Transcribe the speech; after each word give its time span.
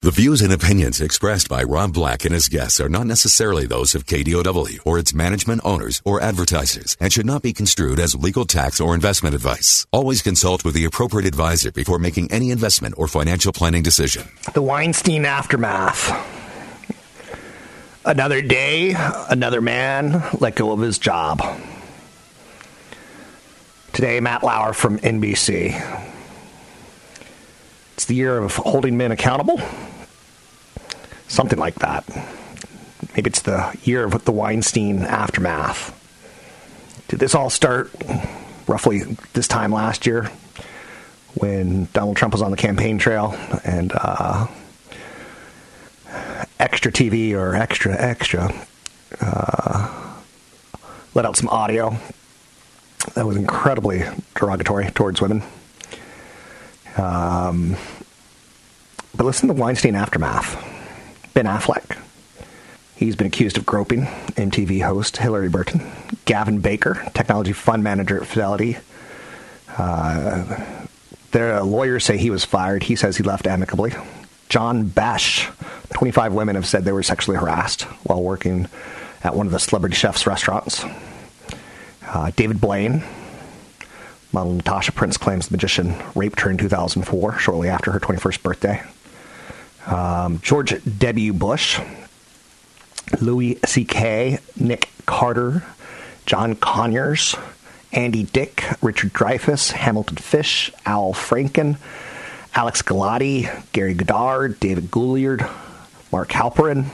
The 0.00 0.12
views 0.12 0.42
and 0.42 0.52
opinions 0.52 1.00
expressed 1.00 1.48
by 1.48 1.64
Rob 1.64 1.92
Black 1.92 2.24
and 2.24 2.32
his 2.32 2.46
guests 2.46 2.78
are 2.80 2.88
not 2.88 3.08
necessarily 3.08 3.66
those 3.66 3.96
of 3.96 4.06
KDOW 4.06 4.78
or 4.86 4.96
its 4.96 5.12
management 5.12 5.60
owners 5.64 6.00
or 6.04 6.20
advertisers 6.20 6.96
and 7.00 7.12
should 7.12 7.26
not 7.26 7.42
be 7.42 7.52
construed 7.52 7.98
as 7.98 8.14
legal 8.14 8.44
tax 8.44 8.80
or 8.80 8.94
investment 8.94 9.34
advice. 9.34 9.88
Always 9.90 10.22
consult 10.22 10.64
with 10.64 10.74
the 10.74 10.84
appropriate 10.84 11.26
advisor 11.26 11.72
before 11.72 11.98
making 11.98 12.30
any 12.30 12.52
investment 12.52 12.94
or 12.96 13.08
financial 13.08 13.52
planning 13.52 13.82
decision. 13.82 14.28
The 14.54 14.62
Weinstein 14.62 15.24
aftermath. 15.24 16.14
Another 18.04 18.40
day, 18.40 18.94
another 19.28 19.60
man 19.60 20.22
let 20.38 20.54
go 20.54 20.70
of 20.70 20.78
his 20.78 20.98
job. 20.98 21.42
Today, 23.92 24.20
Matt 24.20 24.44
Lauer 24.44 24.74
from 24.74 25.00
NBC. 25.00 26.14
It's 27.98 28.04
the 28.04 28.14
year 28.14 28.38
of 28.38 28.54
holding 28.54 28.96
men 28.96 29.10
accountable. 29.10 29.60
Something 31.26 31.58
like 31.58 31.74
that. 31.80 32.04
Maybe 33.16 33.28
it's 33.28 33.42
the 33.42 33.76
year 33.82 34.04
of 34.04 34.24
the 34.24 34.30
Weinstein 34.30 35.02
aftermath. 35.02 35.92
Did 37.08 37.18
this 37.18 37.34
all 37.34 37.50
start 37.50 37.90
roughly 38.68 39.00
this 39.32 39.48
time 39.48 39.72
last 39.72 40.06
year 40.06 40.30
when 41.34 41.88
Donald 41.92 42.16
Trump 42.16 42.34
was 42.34 42.40
on 42.40 42.52
the 42.52 42.56
campaign 42.56 42.98
trail 42.98 43.36
and 43.64 43.90
uh, 43.92 44.46
extra 46.60 46.92
TV 46.92 47.34
or 47.34 47.56
extra 47.56 48.00
extra 48.00 48.54
uh, 49.20 50.14
let 51.14 51.26
out 51.26 51.36
some 51.36 51.48
audio 51.48 51.96
that 53.14 53.26
was 53.26 53.36
incredibly 53.36 54.04
derogatory 54.36 54.88
towards 54.92 55.20
women. 55.20 55.42
Um, 56.98 57.76
but 59.16 59.24
listen 59.24 59.48
to 59.48 59.54
Weinstein 59.54 59.94
aftermath. 59.94 60.56
Ben 61.34 61.46
Affleck. 61.46 61.96
He's 62.96 63.14
been 63.14 63.28
accused 63.28 63.56
of 63.56 63.64
groping 63.64 64.02
MTV 64.02 64.82
host 64.84 65.16
Hilarie 65.16 65.52
Burton. 65.52 65.80
Gavin 66.24 66.60
Baker, 66.60 67.08
technology 67.14 67.52
fund 67.52 67.84
manager 67.84 68.20
at 68.20 68.26
Fidelity. 68.26 68.76
Uh, 69.76 70.64
their 71.30 71.62
lawyers 71.62 72.04
say 72.04 72.16
he 72.16 72.30
was 72.30 72.44
fired. 72.44 72.82
He 72.82 72.96
says 72.96 73.16
he 73.16 73.22
left 73.22 73.46
amicably. 73.46 73.94
John 74.48 74.88
Besh. 74.88 75.48
25 75.90 76.32
women 76.32 76.56
have 76.56 76.66
said 76.66 76.84
they 76.84 76.92
were 76.92 77.02
sexually 77.02 77.38
harassed 77.38 77.82
while 78.04 78.22
working 78.22 78.66
at 79.22 79.34
one 79.34 79.46
of 79.46 79.52
the 79.52 79.58
celebrity 79.58 79.94
chef's 79.94 80.26
restaurants. 80.26 80.84
Uh, 82.06 82.30
David 82.34 82.60
Blaine, 82.60 83.04
model 84.38 84.54
Natasha 84.54 84.92
Prince 84.92 85.16
claims 85.16 85.48
the 85.48 85.52
magician 85.52 85.96
raped 86.14 86.40
her 86.40 86.50
in 86.50 86.58
2004, 86.58 87.38
shortly 87.40 87.68
after 87.68 87.90
her 87.90 87.98
21st 87.98 88.42
birthday. 88.42 88.82
Um, 89.86 90.38
George 90.40 90.74
W. 90.98 91.32
Bush, 91.32 91.80
Louis 93.20 93.58
C.K., 93.64 94.38
Nick 94.56 94.90
Carter, 95.06 95.64
John 96.24 96.54
Conyers, 96.54 97.34
Andy 97.92 98.22
Dick, 98.22 98.64
Richard 98.80 99.12
Dreyfuss, 99.12 99.72
Hamilton 99.72 100.18
Fish, 100.18 100.70
Al 100.86 101.14
Franken, 101.14 101.76
Alex 102.54 102.82
Gilady, 102.82 103.50
Gary 103.72 103.94
Goddard, 103.94 104.60
David 104.60 104.90
Guillod, 104.90 105.50
Mark 106.12 106.28
Halperin, 106.28 106.86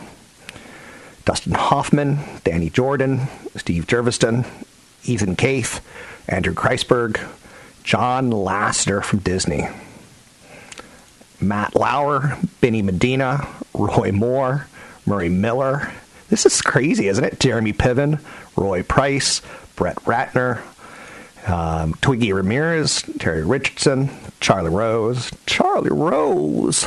Dustin 1.26 1.52
Hoffman, 1.52 2.20
Danny 2.44 2.70
Jordan, 2.70 3.22
Steve 3.56 3.86
Jurvetson, 3.86 4.46
Ethan 5.04 5.36
Kath, 5.36 5.84
Andrew 6.28 6.54
Kreisberg, 6.54 7.20
John 7.82 8.30
Lasseter 8.30 9.02
from 9.02 9.20
Disney, 9.20 9.68
Matt 11.40 11.74
Lauer, 11.74 12.38
Benny 12.60 12.82
Medina, 12.82 13.46
Roy 13.74 14.12
Moore, 14.12 14.66
Murray 15.06 15.28
Miller. 15.28 15.92
This 16.30 16.46
is 16.46 16.62
crazy, 16.62 17.08
isn't 17.08 17.24
it? 17.24 17.40
Jeremy 17.40 17.72
Piven, 17.72 18.20
Roy 18.56 18.82
Price, 18.82 19.42
Brett 19.76 19.96
Ratner, 20.04 20.62
um, 21.46 21.94
Twiggy 22.00 22.32
Ramirez, 22.32 23.02
Terry 23.18 23.44
Richardson, 23.44 24.10
Charlie 24.40 24.70
Rose, 24.70 25.30
Charlie 25.46 25.90
Rose, 25.90 26.86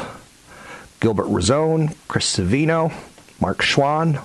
Gilbert 1.00 1.27
Rozon, 1.27 1.94
Chris 2.07 2.38
Savino, 2.38 2.91
Mark 3.39 3.59
Schwahn, 3.59 4.19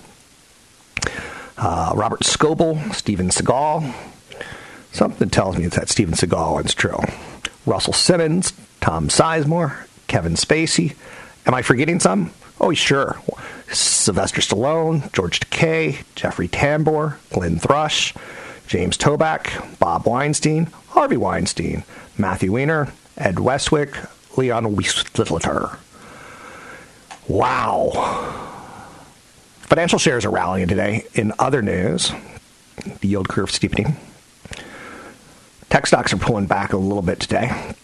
uh, 1.62 1.92
Robert 1.94 2.20
Scoble, 2.20 2.92
Steven 2.92 3.28
Seagal. 3.28 3.94
Something 4.90 5.30
tells 5.30 5.56
me 5.56 5.66
that 5.68 5.88
Steven 5.88 6.14
Seagal 6.14 6.52
one's 6.52 6.74
true. 6.74 6.98
Russell 7.64 7.92
Simmons, 7.92 8.52
Tom 8.80 9.08
Sizemore, 9.08 9.86
Kevin 10.08 10.34
Spacey. 10.34 10.96
Am 11.46 11.54
I 11.54 11.62
forgetting 11.62 12.00
some? 12.00 12.32
Oh, 12.60 12.72
sure. 12.72 13.16
Sylvester 13.70 14.40
Stallone, 14.40 15.10
George 15.12 15.40
Takei, 15.40 16.04
Jeffrey 16.14 16.48
Tambor, 16.48 17.16
Glenn 17.30 17.58
Thrush, 17.58 18.12
James 18.66 18.98
Toback, 18.98 19.78
Bob 19.78 20.04
Weinstein, 20.06 20.66
Harvey 20.88 21.16
Weinstein, 21.16 21.84
Matthew 22.18 22.52
Weiner, 22.52 22.92
Ed 23.16 23.38
Westwick, 23.38 23.94
Leon 24.36 24.76
Wieseltier. 24.76 25.78
Wow. 27.28 28.51
Financial 29.72 29.98
shares 29.98 30.26
are 30.26 30.30
rallying 30.30 30.68
today. 30.68 31.06
In 31.14 31.32
other 31.38 31.62
news, 31.62 32.12
the 33.00 33.08
yield 33.08 33.30
curve 33.30 33.50
steepening. 33.50 33.96
Tech 35.70 35.86
stocks 35.86 36.12
are 36.12 36.18
pulling 36.18 36.44
back 36.44 36.74
a 36.74 36.76
little 36.76 37.00
bit 37.00 37.20
today. 37.20 37.74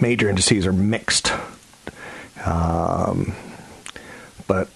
Major 0.00 0.28
indices 0.28 0.68
are 0.68 0.72
mixed. 0.72 1.32
Um, 2.46 3.34
but 4.46 4.68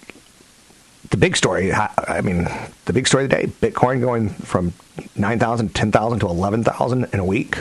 the 1.09 1.15
big 1.15 1.37
story, 1.37 1.71
I 1.71 2.19
mean, 2.19 2.49
the 2.83 2.91
big 2.91 3.07
story 3.07 3.23
of 3.23 3.29
the 3.29 3.37
day 3.37 3.47
Bitcoin 3.47 4.01
going 4.01 4.27
from 4.27 4.73
9,000, 5.15 5.73
10,000 5.73 6.19
to 6.19 6.27
11,000 6.27 7.07
in 7.13 7.19
a 7.21 7.25
week. 7.25 7.55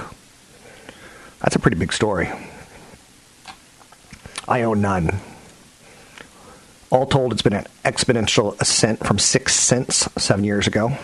That's 1.42 1.54
a 1.54 1.60
pretty 1.60 1.76
big 1.76 1.92
story. 1.92 2.28
I 4.48 4.62
own 4.62 4.80
none. 4.80 5.20
All 6.92 7.06
told, 7.06 7.32
it's 7.32 7.40
been 7.40 7.54
an 7.54 7.64
exponential 7.86 8.60
ascent 8.60 8.98
from 8.98 9.18
six 9.18 9.54
cents 9.54 10.06
seven 10.18 10.44
years 10.44 10.66
ago, 10.66 10.94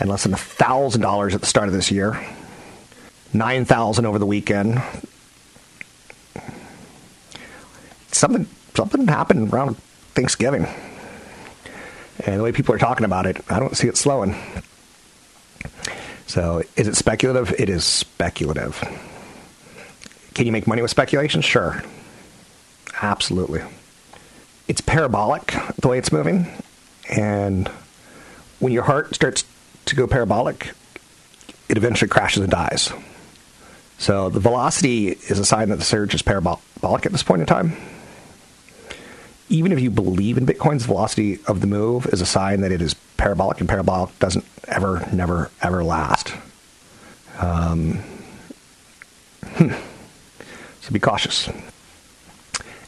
and 0.00 0.08
less 0.08 0.22
than 0.22 0.34
thousand 0.34 1.02
dollars 1.02 1.34
at 1.34 1.42
the 1.42 1.46
start 1.46 1.68
of 1.68 1.74
this 1.74 1.90
year. 1.90 2.18
Nine 3.34 3.66
thousand 3.66 4.06
over 4.06 4.18
the 4.18 4.24
weekend. 4.24 4.80
Something 8.12 8.48
something 8.74 9.06
happened 9.08 9.52
around 9.52 9.76
Thanksgiving, 10.14 10.66
and 12.24 12.40
the 12.40 12.42
way 12.42 12.52
people 12.52 12.74
are 12.74 12.78
talking 12.78 13.04
about 13.04 13.26
it, 13.26 13.44
I 13.50 13.60
don't 13.60 13.76
see 13.76 13.88
it 13.88 13.98
slowing. 13.98 14.34
So, 16.26 16.62
is 16.76 16.88
it 16.88 16.96
speculative? 16.96 17.54
It 17.60 17.68
is 17.68 17.84
speculative. 17.84 18.80
Can 20.32 20.46
you 20.46 20.52
make 20.52 20.66
money 20.66 20.80
with 20.80 20.90
speculation? 20.90 21.42
Sure. 21.42 21.82
Absolutely 23.02 23.60
it's 24.68 24.80
parabolic 24.80 25.54
the 25.80 25.88
way 25.88 25.98
it's 25.98 26.12
moving, 26.12 26.46
and 27.10 27.68
when 28.58 28.72
your 28.72 28.84
heart 28.84 29.14
starts 29.14 29.44
to 29.86 29.96
go 29.96 30.06
parabolic, 30.06 30.72
it 31.68 31.76
eventually 31.76 32.08
crashes 32.08 32.42
and 32.42 32.50
dies. 32.50 32.92
So 33.98 34.28
the 34.28 34.40
velocity 34.40 35.08
is 35.08 35.38
a 35.38 35.44
sign 35.44 35.68
that 35.68 35.76
the 35.76 35.84
surge 35.84 36.14
is 36.14 36.22
parabolic 36.22 37.06
at 37.06 37.12
this 37.12 37.22
point 37.22 37.40
in 37.40 37.46
time. 37.46 37.76
Even 39.48 39.70
if 39.70 39.80
you 39.80 39.90
believe 39.90 40.38
in 40.38 40.46
Bitcoin's 40.46 40.86
velocity 40.86 41.38
of 41.46 41.60
the 41.60 41.66
move 41.66 42.06
is 42.06 42.20
a 42.20 42.26
sign 42.26 42.62
that 42.62 42.72
it 42.72 42.80
is 42.80 42.94
parabolic, 43.16 43.60
and 43.60 43.68
parabolic 43.68 44.18
doesn't 44.18 44.44
ever, 44.66 45.08
never, 45.12 45.50
ever 45.60 45.84
last. 45.84 46.34
Um, 47.38 48.02
hmm. 49.44 49.72
So 50.80 50.90
be 50.90 50.98
cautious. 50.98 51.48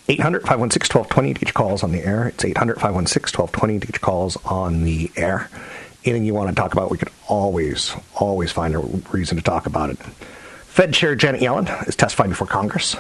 800 0.06 0.42
516 0.42 0.98
1220 0.98 1.46
to 1.46 1.52
calls 1.52 1.82
on 1.82 1.92
the 1.92 2.02
air. 2.02 2.28
It's 2.28 2.44
800 2.44 2.74
516 2.74 3.40
1220 3.40 3.92
to 3.92 3.98
calls 4.00 4.36
on 4.44 4.84
the 4.84 5.10
air. 5.16 5.48
Anything 6.04 6.26
you 6.26 6.34
want 6.34 6.50
to 6.50 6.54
talk 6.54 6.74
about, 6.74 6.90
we 6.90 6.98
could 6.98 7.08
always, 7.28 7.94
always 8.14 8.52
find 8.52 8.74
a 8.74 8.78
reason 8.78 9.38
to 9.38 9.42
talk 9.42 9.64
about 9.64 9.88
it. 9.88 9.96
Fed 9.96 10.92
Chair 10.92 11.14
Janet 11.14 11.40
Yellen 11.40 11.88
is 11.88 11.96
testifying 11.96 12.30
before 12.30 12.46
Congress. 12.46 12.96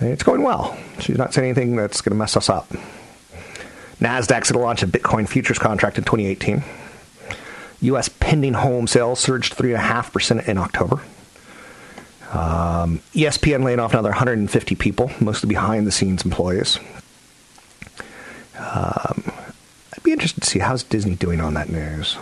it's 0.00 0.22
going 0.22 0.42
well. 0.42 0.78
She's 1.00 1.18
not 1.18 1.34
saying 1.34 1.48
anything 1.48 1.74
that's 1.74 2.00
going 2.00 2.12
to 2.12 2.18
mess 2.18 2.36
us 2.36 2.48
up. 2.48 2.68
NASDAQ's 4.00 4.52
going 4.52 4.58
to 4.58 4.58
launch 4.58 4.82
a 4.82 4.86
Bitcoin 4.86 5.28
futures 5.28 5.58
contract 5.58 5.98
in 5.98 6.04
2018. 6.04 6.62
U.S. 7.80 8.08
pending 8.08 8.54
home 8.54 8.86
sales 8.86 9.18
surged 9.18 9.56
3.5% 9.56 10.46
in 10.46 10.58
October. 10.58 11.00
Um, 12.34 12.98
ESPN 13.14 13.62
laying 13.62 13.78
off 13.78 13.92
another 13.92 14.08
150 14.08 14.74
people, 14.74 15.10
mostly 15.20 15.48
behind 15.48 15.86
the 15.86 15.92
scenes 15.92 16.24
employees. 16.24 16.80
Um, 18.58 19.22
I'd 19.92 20.02
be 20.02 20.10
interested 20.10 20.42
to 20.42 20.50
see 20.50 20.58
how's 20.58 20.82
Disney 20.82 21.14
doing 21.14 21.40
on 21.40 21.54
that 21.54 21.68
news. 21.68 22.16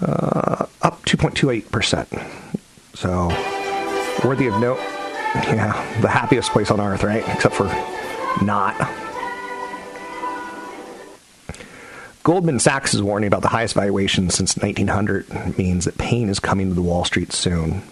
Uh, 0.00 0.66
up 0.80 1.04
2.28%. 1.06 2.24
So, 2.94 3.28
worthy 4.26 4.46
of 4.46 4.60
note. 4.60 4.78
Yeah, 5.34 6.00
the 6.00 6.08
happiest 6.08 6.52
place 6.52 6.70
on 6.70 6.80
earth, 6.80 7.02
right? 7.02 7.28
Except 7.28 7.54
for 7.54 7.66
not. 8.44 8.76
Goldman 12.22 12.60
Sachs 12.60 12.94
is 12.94 13.02
warning 13.02 13.26
about 13.26 13.42
the 13.42 13.48
highest 13.48 13.74
valuation 13.74 14.30
since 14.30 14.56
1900 14.56 15.58
means 15.58 15.84
that 15.86 15.98
pain 15.98 16.28
is 16.28 16.38
coming 16.38 16.68
to 16.68 16.74
the 16.74 16.82
Wall 16.82 17.04
Street 17.04 17.32
soon. 17.32 17.82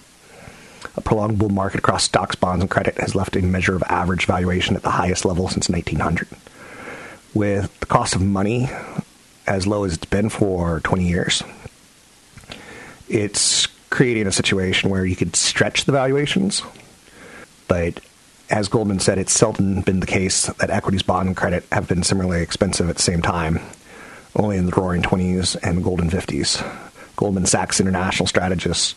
A 0.99 1.01
prolonged 1.01 1.39
bull 1.39 1.49
market 1.49 1.79
across 1.79 2.03
stocks, 2.03 2.35
bonds, 2.35 2.61
and 2.61 2.69
credit 2.69 2.99
has 2.99 3.15
left 3.15 3.37
a 3.37 3.41
measure 3.41 3.77
of 3.77 3.85
average 3.85 4.27
valuation 4.27 4.75
at 4.75 4.83
the 4.83 4.91
highest 4.91 5.25
level 5.25 5.49
since 5.49 5.69
1900. 5.69 6.27
With 7.35 7.79
the 7.79 7.87
cost 7.87 8.17
of 8.17 8.23
money 8.23 8.69
as 9.47 9.65
low 9.65 9.85
as 9.85 9.95
it's 9.95 10.05
been 10.07 10.29
for 10.29 10.81
20 10.81 11.09
years, 11.09 11.45
it's 13.09 13.67
creating 13.91 14.27
a 14.27 14.33
situation 14.33 14.91
where 14.91 15.07
you 15.07 15.15
could 15.15 15.37
stretch 15.37 15.85
the 15.85 15.93
valuations, 15.93 16.63
but 17.69 18.01
as 18.51 18.67
Goldman 18.67 18.99
said, 18.99 19.19
it's 19.19 19.33
seldom 19.33 19.83
been 19.83 20.01
the 20.01 20.07
case 20.07 20.47
that 20.47 20.69
equities, 20.69 21.03
bond, 21.03 21.29
and 21.29 21.37
credit 21.37 21.65
have 21.71 21.87
been 21.87 22.03
similarly 22.03 22.43
expensive 22.43 22.91
at 22.91 22.97
the 22.97 23.03
same 23.03 23.23
time 23.23 23.61
only 24.35 24.57
in 24.57 24.67
the 24.67 24.73
roaring 24.73 25.03
20s 25.03 25.57
and 25.63 25.85
golden 25.85 26.11
50s. 26.11 26.61
Goldman 27.15 27.47
Sachs 27.47 27.79
international 27.79 28.27
strategists 28.27 28.97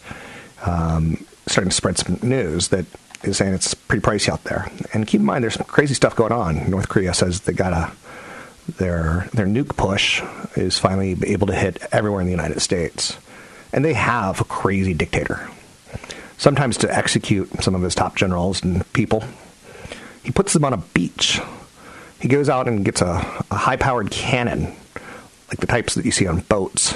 um, 0.63 1.23
starting 1.47 1.69
to 1.69 1.75
spread 1.75 1.97
some 1.97 2.19
news 2.21 2.69
that 2.69 2.85
is 3.23 3.37
saying 3.37 3.53
it's 3.53 3.73
pretty 3.73 4.01
pricey 4.01 4.29
out 4.29 4.43
there. 4.45 4.71
And 4.93 5.07
keep 5.07 5.19
in 5.19 5.25
mind, 5.25 5.43
there's 5.43 5.55
some 5.55 5.65
crazy 5.65 5.93
stuff 5.93 6.15
going 6.15 6.31
on. 6.31 6.69
North 6.69 6.89
Korea 6.89 7.13
says 7.13 7.41
they 7.41 7.53
got 7.53 7.73
a 7.73 7.91
their 8.77 9.27
their 9.33 9.47
nuke 9.47 9.75
push 9.75 10.21
is 10.55 10.77
finally 10.77 11.17
able 11.25 11.47
to 11.47 11.55
hit 11.55 11.81
everywhere 11.91 12.21
in 12.21 12.27
the 12.27 12.31
United 12.31 12.61
States, 12.61 13.17
and 13.73 13.83
they 13.83 13.93
have 13.93 14.39
a 14.39 14.45
crazy 14.45 14.93
dictator. 14.93 15.49
Sometimes 16.37 16.77
to 16.77 16.95
execute 16.95 17.63
some 17.63 17.75
of 17.75 17.81
his 17.81 17.95
top 17.95 18.15
generals 18.15 18.63
and 18.63 18.91
people, 18.93 19.23
he 20.23 20.31
puts 20.31 20.53
them 20.53 20.65
on 20.65 20.73
a 20.73 20.77
beach. 20.77 21.39
He 22.19 22.27
goes 22.27 22.49
out 22.49 22.67
and 22.67 22.85
gets 22.85 23.01
a, 23.01 23.43
a 23.49 23.55
high-powered 23.55 24.11
cannon 24.11 24.75
like 25.49 25.59
the 25.59 25.67
types 25.67 25.95
that 25.95 26.05
you 26.05 26.11
see 26.11 26.27
on 26.27 26.39
boats, 26.41 26.95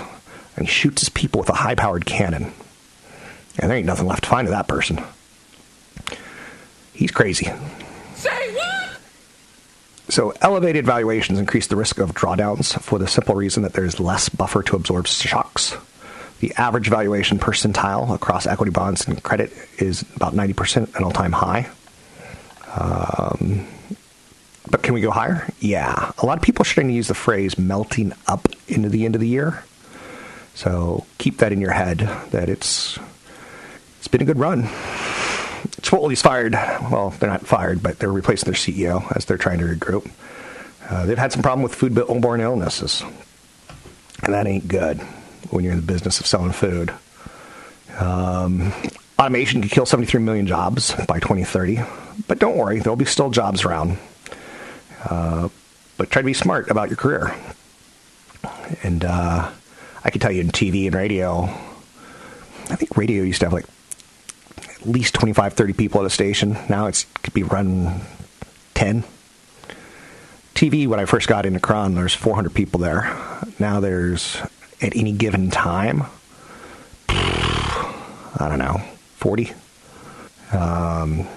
and 0.55 0.65
he 0.65 0.71
shoots 0.71 1.01
his 1.01 1.09
people 1.09 1.39
with 1.39 1.49
a 1.49 1.53
high 1.53 1.75
powered 1.75 2.05
cannon. 2.05 2.53
And 3.59 3.69
there 3.69 3.77
ain't 3.77 3.85
nothing 3.85 4.07
left 4.07 4.23
to 4.23 4.29
find 4.29 4.47
of 4.47 4.51
that 4.51 4.67
person. 4.67 5.01
He's 6.93 7.11
crazy. 7.11 7.51
Say 8.15 8.53
what? 8.53 8.97
So, 10.07 10.33
elevated 10.41 10.85
valuations 10.85 11.39
increase 11.39 11.67
the 11.67 11.75
risk 11.75 11.99
of 11.99 12.13
drawdowns 12.13 12.79
for 12.79 12.99
the 12.99 13.07
simple 13.07 13.35
reason 13.35 13.63
that 13.63 13.73
there's 13.73 13.99
less 13.99 14.29
buffer 14.29 14.63
to 14.63 14.75
absorb 14.75 15.07
shocks. 15.07 15.75
The 16.39 16.53
average 16.55 16.89
valuation 16.89 17.39
percentile 17.39 18.13
across 18.13 18.45
equity 18.45 18.71
bonds 18.71 19.07
and 19.07 19.21
credit 19.23 19.51
is 19.77 20.03
about 20.15 20.33
90%, 20.33 20.95
an 20.95 21.03
all 21.03 21.11
time 21.11 21.31
high. 21.31 21.69
Um, 22.75 23.67
but 24.69 24.83
can 24.83 24.93
we 24.93 25.01
go 25.01 25.11
higher? 25.11 25.47
Yeah. 25.59 26.11
A 26.17 26.25
lot 26.25 26.37
of 26.37 26.43
people 26.43 26.63
are 26.63 26.65
starting 26.65 26.89
to 26.89 26.95
use 26.95 27.07
the 27.07 27.13
phrase 27.13 27.57
melting 27.57 28.13
up 28.27 28.47
into 28.67 28.89
the 28.89 29.05
end 29.05 29.15
of 29.15 29.21
the 29.21 29.27
year. 29.27 29.63
So 30.53 31.05
keep 31.17 31.37
that 31.37 31.51
in 31.51 31.61
your 31.61 31.71
head 31.71 31.99
that 32.31 32.49
it's 32.49 32.97
it's 34.05 34.11
been 34.11 34.21
a 34.21 34.25
good 34.25 34.37
run. 34.37 34.61
Chipotle's 35.81 36.21
fired. 36.21 36.53
Well, 36.53 37.09
they're 37.19 37.27
not 37.27 37.41
fired, 37.41 37.81
but 37.81 37.97
they're 37.97 38.11
replacing 38.11 38.45
their 38.45 38.53
CEO 38.53 39.03
as 39.15 39.25
they're 39.25 39.39
trying 39.39 39.57
to 39.57 39.65
regroup. 39.65 40.07
Uh, 40.87 41.07
they've 41.07 41.17
had 41.17 41.31
some 41.31 41.41
problem 41.41 41.63
with 41.63 41.73
food-borne 41.73 42.39
illnesses, 42.39 43.03
and 44.21 44.31
that 44.31 44.45
ain't 44.45 44.67
good 44.67 44.99
when 45.49 45.63
you're 45.63 45.73
in 45.73 45.79
the 45.79 45.85
business 45.85 46.19
of 46.19 46.27
selling 46.27 46.51
food. 46.51 46.93
Um, 47.97 48.71
automation 49.17 49.63
could 49.63 49.71
kill 49.71 49.87
73 49.87 50.21
million 50.21 50.45
jobs 50.45 50.93
by 51.07 51.19
2030, 51.19 51.79
but 52.27 52.37
don't 52.37 52.57
worry, 52.57 52.81
there'll 52.81 52.95
be 52.95 53.05
still 53.05 53.31
jobs 53.31 53.65
around. 53.65 53.97
Uh, 55.03 55.49
but 55.97 56.11
try 56.11 56.21
to 56.21 56.25
be 56.27 56.33
smart 56.33 56.69
about 56.69 56.89
your 56.89 56.97
career. 56.97 57.33
And 58.83 59.03
uh, 59.03 59.49
I 60.03 60.09
can 60.11 60.21
tell 60.21 60.31
you 60.31 60.41
in 60.41 60.49
TV 60.49 60.85
and 60.85 60.93
radio, 60.93 61.49
I 62.69 62.75
think 62.75 62.95
radio 62.97 63.23
used 63.23 63.39
to 63.39 63.47
have 63.47 63.53
like 63.53 63.65
at 64.85 64.91
least 64.91 65.15
25, 65.15 65.53
30 65.53 65.73
people 65.73 66.01
at 66.01 66.05
a 66.05 66.11
station. 66.11 66.55
Now 66.69 66.85
it 66.85 67.05
could 67.23 67.33
be 67.33 67.41
run 67.41 68.01
10. 68.75 69.03
TV, 70.53 70.87
when 70.87 70.99
I 70.99 71.05
first 71.05 71.27
got 71.27 71.45
into 71.45 71.59
KRON, 71.59 71.95
there's 71.95 72.13
400 72.13 72.53
people 72.53 72.79
there. 72.79 73.03
Now 73.57 73.79
there's, 73.79 74.37
at 74.81 74.95
any 74.95 75.11
given 75.11 75.49
time, 75.49 76.03
I 77.09 78.47
don't 78.47 78.59
know, 78.59 78.79
40. 79.17 79.51
Um, 80.53 81.27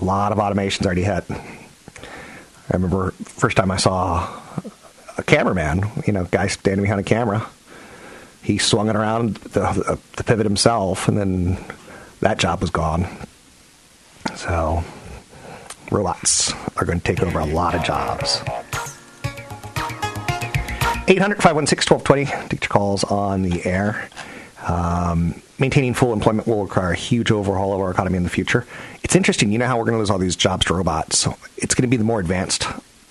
a 0.00 0.04
lot 0.04 0.30
of 0.30 0.38
automation's 0.38 0.86
already 0.86 1.02
hit. 1.02 1.24
I 1.28 2.72
remember 2.72 3.10
first 3.24 3.56
time 3.56 3.70
I 3.72 3.78
saw 3.78 4.40
a 5.18 5.22
cameraman, 5.24 5.90
you 6.06 6.12
know, 6.12 6.24
guy 6.24 6.46
standing 6.46 6.82
behind 6.82 7.00
a 7.00 7.04
camera. 7.04 7.46
He 8.42 8.58
swung 8.58 8.88
it 8.88 8.96
around 8.96 9.36
the, 9.38 9.98
the 10.16 10.24
pivot 10.24 10.46
himself, 10.46 11.08
and 11.08 11.18
then 11.18 11.58
that 12.20 12.38
job 12.38 12.60
was 12.60 12.70
gone. 12.70 13.06
So, 14.36 14.82
robots 15.90 16.52
are 16.76 16.84
going 16.84 17.00
to 17.00 17.04
take 17.04 17.22
over 17.22 17.38
a 17.38 17.46
lot 17.46 17.74
of 17.74 17.84
jobs. 17.84 18.40
800 21.06 21.36
516 21.42 21.98
1220. 21.98 22.48
Take 22.48 22.64
your 22.64 22.68
calls 22.68 23.04
on 23.04 23.42
the 23.42 23.64
air. 23.66 24.08
Um, 24.66 25.42
maintaining 25.58 25.92
full 25.92 26.12
employment 26.12 26.48
will 26.48 26.62
require 26.62 26.92
a 26.92 26.96
huge 26.96 27.30
overhaul 27.30 27.74
of 27.74 27.80
our 27.80 27.90
economy 27.90 28.16
in 28.16 28.22
the 28.22 28.30
future. 28.30 28.66
It's 29.02 29.14
interesting, 29.14 29.52
you 29.52 29.58
know 29.58 29.66
how 29.66 29.76
we're 29.76 29.84
going 29.84 29.94
to 29.94 29.98
lose 29.98 30.10
all 30.10 30.18
these 30.18 30.36
jobs 30.36 30.64
to 30.66 30.74
robots. 30.74 31.18
So 31.18 31.36
it's 31.58 31.74
going 31.74 31.82
to 31.82 31.88
be 31.88 31.98
the 31.98 32.04
more 32.04 32.20
advanced 32.20 32.66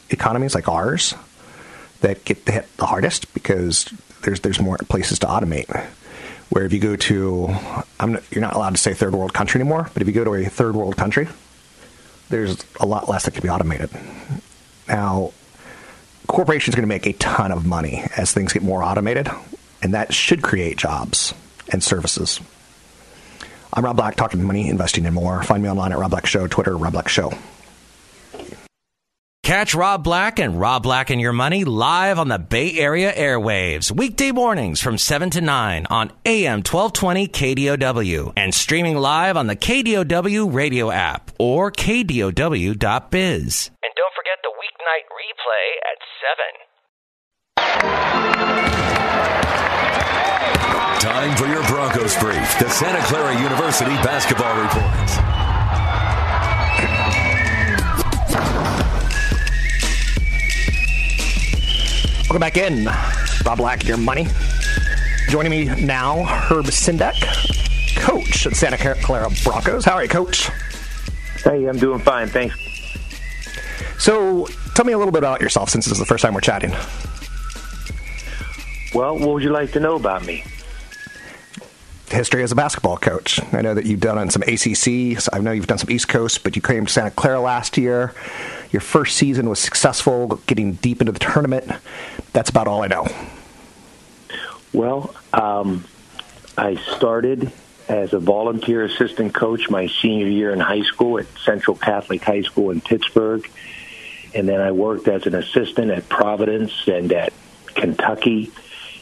economies 0.10 0.56
like 0.56 0.68
ours 0.68 1.14
that 2.02 2.26
get 2.26 2.48
hit 2.48 2.78
the 2.78 2.86
hardest 2.86 3.32
because 3.34 3.86
there's 4.24 4.40
there's 4.42 4.60
more 4.60 4.78
places 4.78 5.20
to 5.20 5.28
automate. 5.28 5.70
Where 6.54 6.66
if 6.66 6.72
you 6.72 6.80
go 6.80 6.96
to, 6.96 7.48
not, 8.00 8.22
you're 8.32 8.42
not 8.42 8.54
allowed 8.54 8.76
to 8.76 8.78
say 8.78 8.94
third 8.94 9.16
world 9.16 9.34
country 9.34 9.60
anymore, 9.60 9.90
but 9.92 10.04
if 10.04 10.08
you 10.08 10.14
go 10.14 10.24
to 10.24 10.36
a 10.36 10.46
third 10.46 10.76
world 10.76 10.96
country, 10.96 11.28
there's 12.30 12.64
a 12.80 12.86
lot 12.86 13.10
less 13.10 13.26
that 13.26 13.32
can 13.32 13.42
be 13.42 13.50
automated. 13.50 13.90
Now, 14.88 15.32
corporations 16.28 16.76
are 16.76 16.78
going 16.78 16.88
to 16.88 16.96
make 16.96 17.08
a 17.08 17.14
ton 17.14 17.52
of 17.52 17.66
money 17.66 18.04
as 18.16 18.32
things 18.34 18.54
get 18.54 18.62
more 18.62 18.84
automated, 18.84 19.30
and 19.82 19.96
that 19.96 20.14
should 20.14 20.44
create 20.44 20.78
jobs 20.78 21.34
and 21.72 21.84
services. 21.84 22.40
I'm 23.74 23.84
Rob 23.84 23.96
Black, 23.96 24.16
talking 24.16 24.44
money, 24.44 24.70
investing, 24.70 25.08
and 25.08 25.16
more. 25.16 25.42
Find 25.42 25.64
me 25.64 25.70
online 25.72 25.92
at 25.92 25.98
Rob 25.98 26.12
Black 26.12 26.28
Show, 26.28 26.46
Twitter, 26.46 26.78
Rob 26.78 26.94
Black 26.94 27.08
Show. 27.08 27.34
Catch 29.44 29.76
Rob 29.76 30.04
Black 30.06 30.40
and 30.40 30.58
Rob 30.58 30.84
Black 30.84 31.10
and 31.10 31.20
Your 31.20 31.34
Money 31.34 31.66
live 31.66 32.18
on 32.18 32.30
the 32.30 32.40
Bay 32.40 32.80
Area 32.80 33.12
airwaves, 33.12 33.92
weekday 33.92 34.32
mornings 34.32 34.80
from 34.80 34.98
7 34.98 35.30
to 35.32 35.42
9 35.42 35.86
on 35.90 36.14
AM 36.26 36.60
1220 36.60 37.28
KDOW 37.28 38.32
and 38.38 38.54
streaming 38.54 38.96
live 38.96 39.36
on 39.36 39.48
the 39.48 39.58
KDOW 39.58 40.54
radio 40.54 40.90
app 40.90 41.30
or 41.38 41.74
KDOW.biz. 41.74 42.72
And 43.84 43.94
don't 43.98 44.14
forget 44.16 44.40
the 44.44 44.54
weeknight 44.64 45.12
replay 45.12 45.76
at 45.92 46.00
7. 50.96 51.02
Time 51.02 51.36
for 51.36 51.48
your 51.48 51.64
Broncos 51.68 52.16
brief, 52.18 52.60
the 52.60 52.70
Santa 52.70 53.06
Clara 53.08 53.38
University 53.42 53.92
basketball 53.96 54.58
report. 54.58 55.23
Welcome 62.34 62.48
back 62.48 62.58
in. 62.58 62.90
Rob 63.46 63.60
Black, 63.60 63.86
your 63.86 63.98
money. 63.98 64.26
Joining 65.30 65.52
me 65.52 65.66
now, 65.86 66.24
Herb 66.24 66.66
Sendek, 66.66 67.14
coach 67.96 68.48
at 68.48 68.56
Santa 68.56 68.76
Clara 68.76 69.30
Broncos. 69.44 69.86
How 69.86 69.94
are 69.94 70.02
you, 70.02 70.10
coach? 70.10 70.50
Hey, 71.44 71.66
I'm 71.66 71.78
doing 71.78 72.00
fine, 72.00 72.28
thanks. 72.30 72.56
So, 74.00 74.48
tell 74.74 74.84
me 74.84 74.94
a 74.94 74.98
little 74.98 75.12
bit 75.12 75.20
about 75.20 75.42
yourself 75.42 75.70
since 75.70 75.86
this 75.86 75.92
is 75.92 76.00
the 76.00 76.08
first 76.08 76.24
time 76.24 76.34
we're 76.34 76.42
chatting. 76.42 76.72
Well, 78.96 79.16
what 79.20 79.30
would 79.30 79.44
you 79.44 79.52
like 79.52 79.72
to 79.74 79.80
know 79.80 79.96
about 79.96 80.26
me? 80.26 80.44
history 82.14 82.44
as 82.44 82.52
a 82.52 82.56
basketball 82.56 82.98
coach. 82.98 83.40
I 83.54 83.62
know 83.62 83.74
that 83.74 83.86
you've 83.86 84.00
done 84.00 84.30
some 84.30 84.44
ACC. 84.44 85.18
I 85.34 85.40
know 85.40 85.52
you've 85.52 85.68
done 85.68 85.80
some 85.80 85.90
East 85.90 86.08
Coast, 86.08 86.44
but 86.44 86.56
you 86.56 86.62
came 86.62 86.86
to 86.86 86.92
Santa 86.92 87.12
Clara 87.12 87.42
last 87.42 87.78
year. 87.78 88.14
Your 88.74 88.82
first 88.82 89.16
season 89.18 89.48
was 89.48 89.60
successful, 89.60 90.42
getting 90.48 90.74
deep 90.74 91.00
into 91.00 91.12
the 91.12 91.20
tournament. 91.20 91.72
That's 92.34 92.50
about 92.50 92.68
all 92.68 92.82
I 92.82 92.88
know. 92.88 93.08
Well, 94.74 95.14
um, 95.32 95.86
I 96.58 96.76
started 96.96 97.52
as 97.88 98.14
a 98.14 98.20
volunteer 98.20 98.84
assistant 98.84 99.36
coach 99.36 99.70
my 99.70 99.86
senior 99.88 100.28
year 100.28 100.52
in 100.52 100.60
high 100.60 100.82
school 100.82 101.20
at 101.20 101.28
Central 101.46 101.78
Catholic 101.78 102.24
High 102.24 102.42
School 102.42 102.72
in 102.72 102.82
Pittsburgh. 102.82 103.48
And 104.34 104.50
then 104.50 104.60
I 104.60 104.72
worked 104.72 105.08
as 105.08 105.28
an 105.28 105.36
assistant 105.36 105.92
at 105.92 106.10
Providence 106.10 106.74
and 106.88 107.14
at 107.14 107.32
Kentucky. 107.68 108.52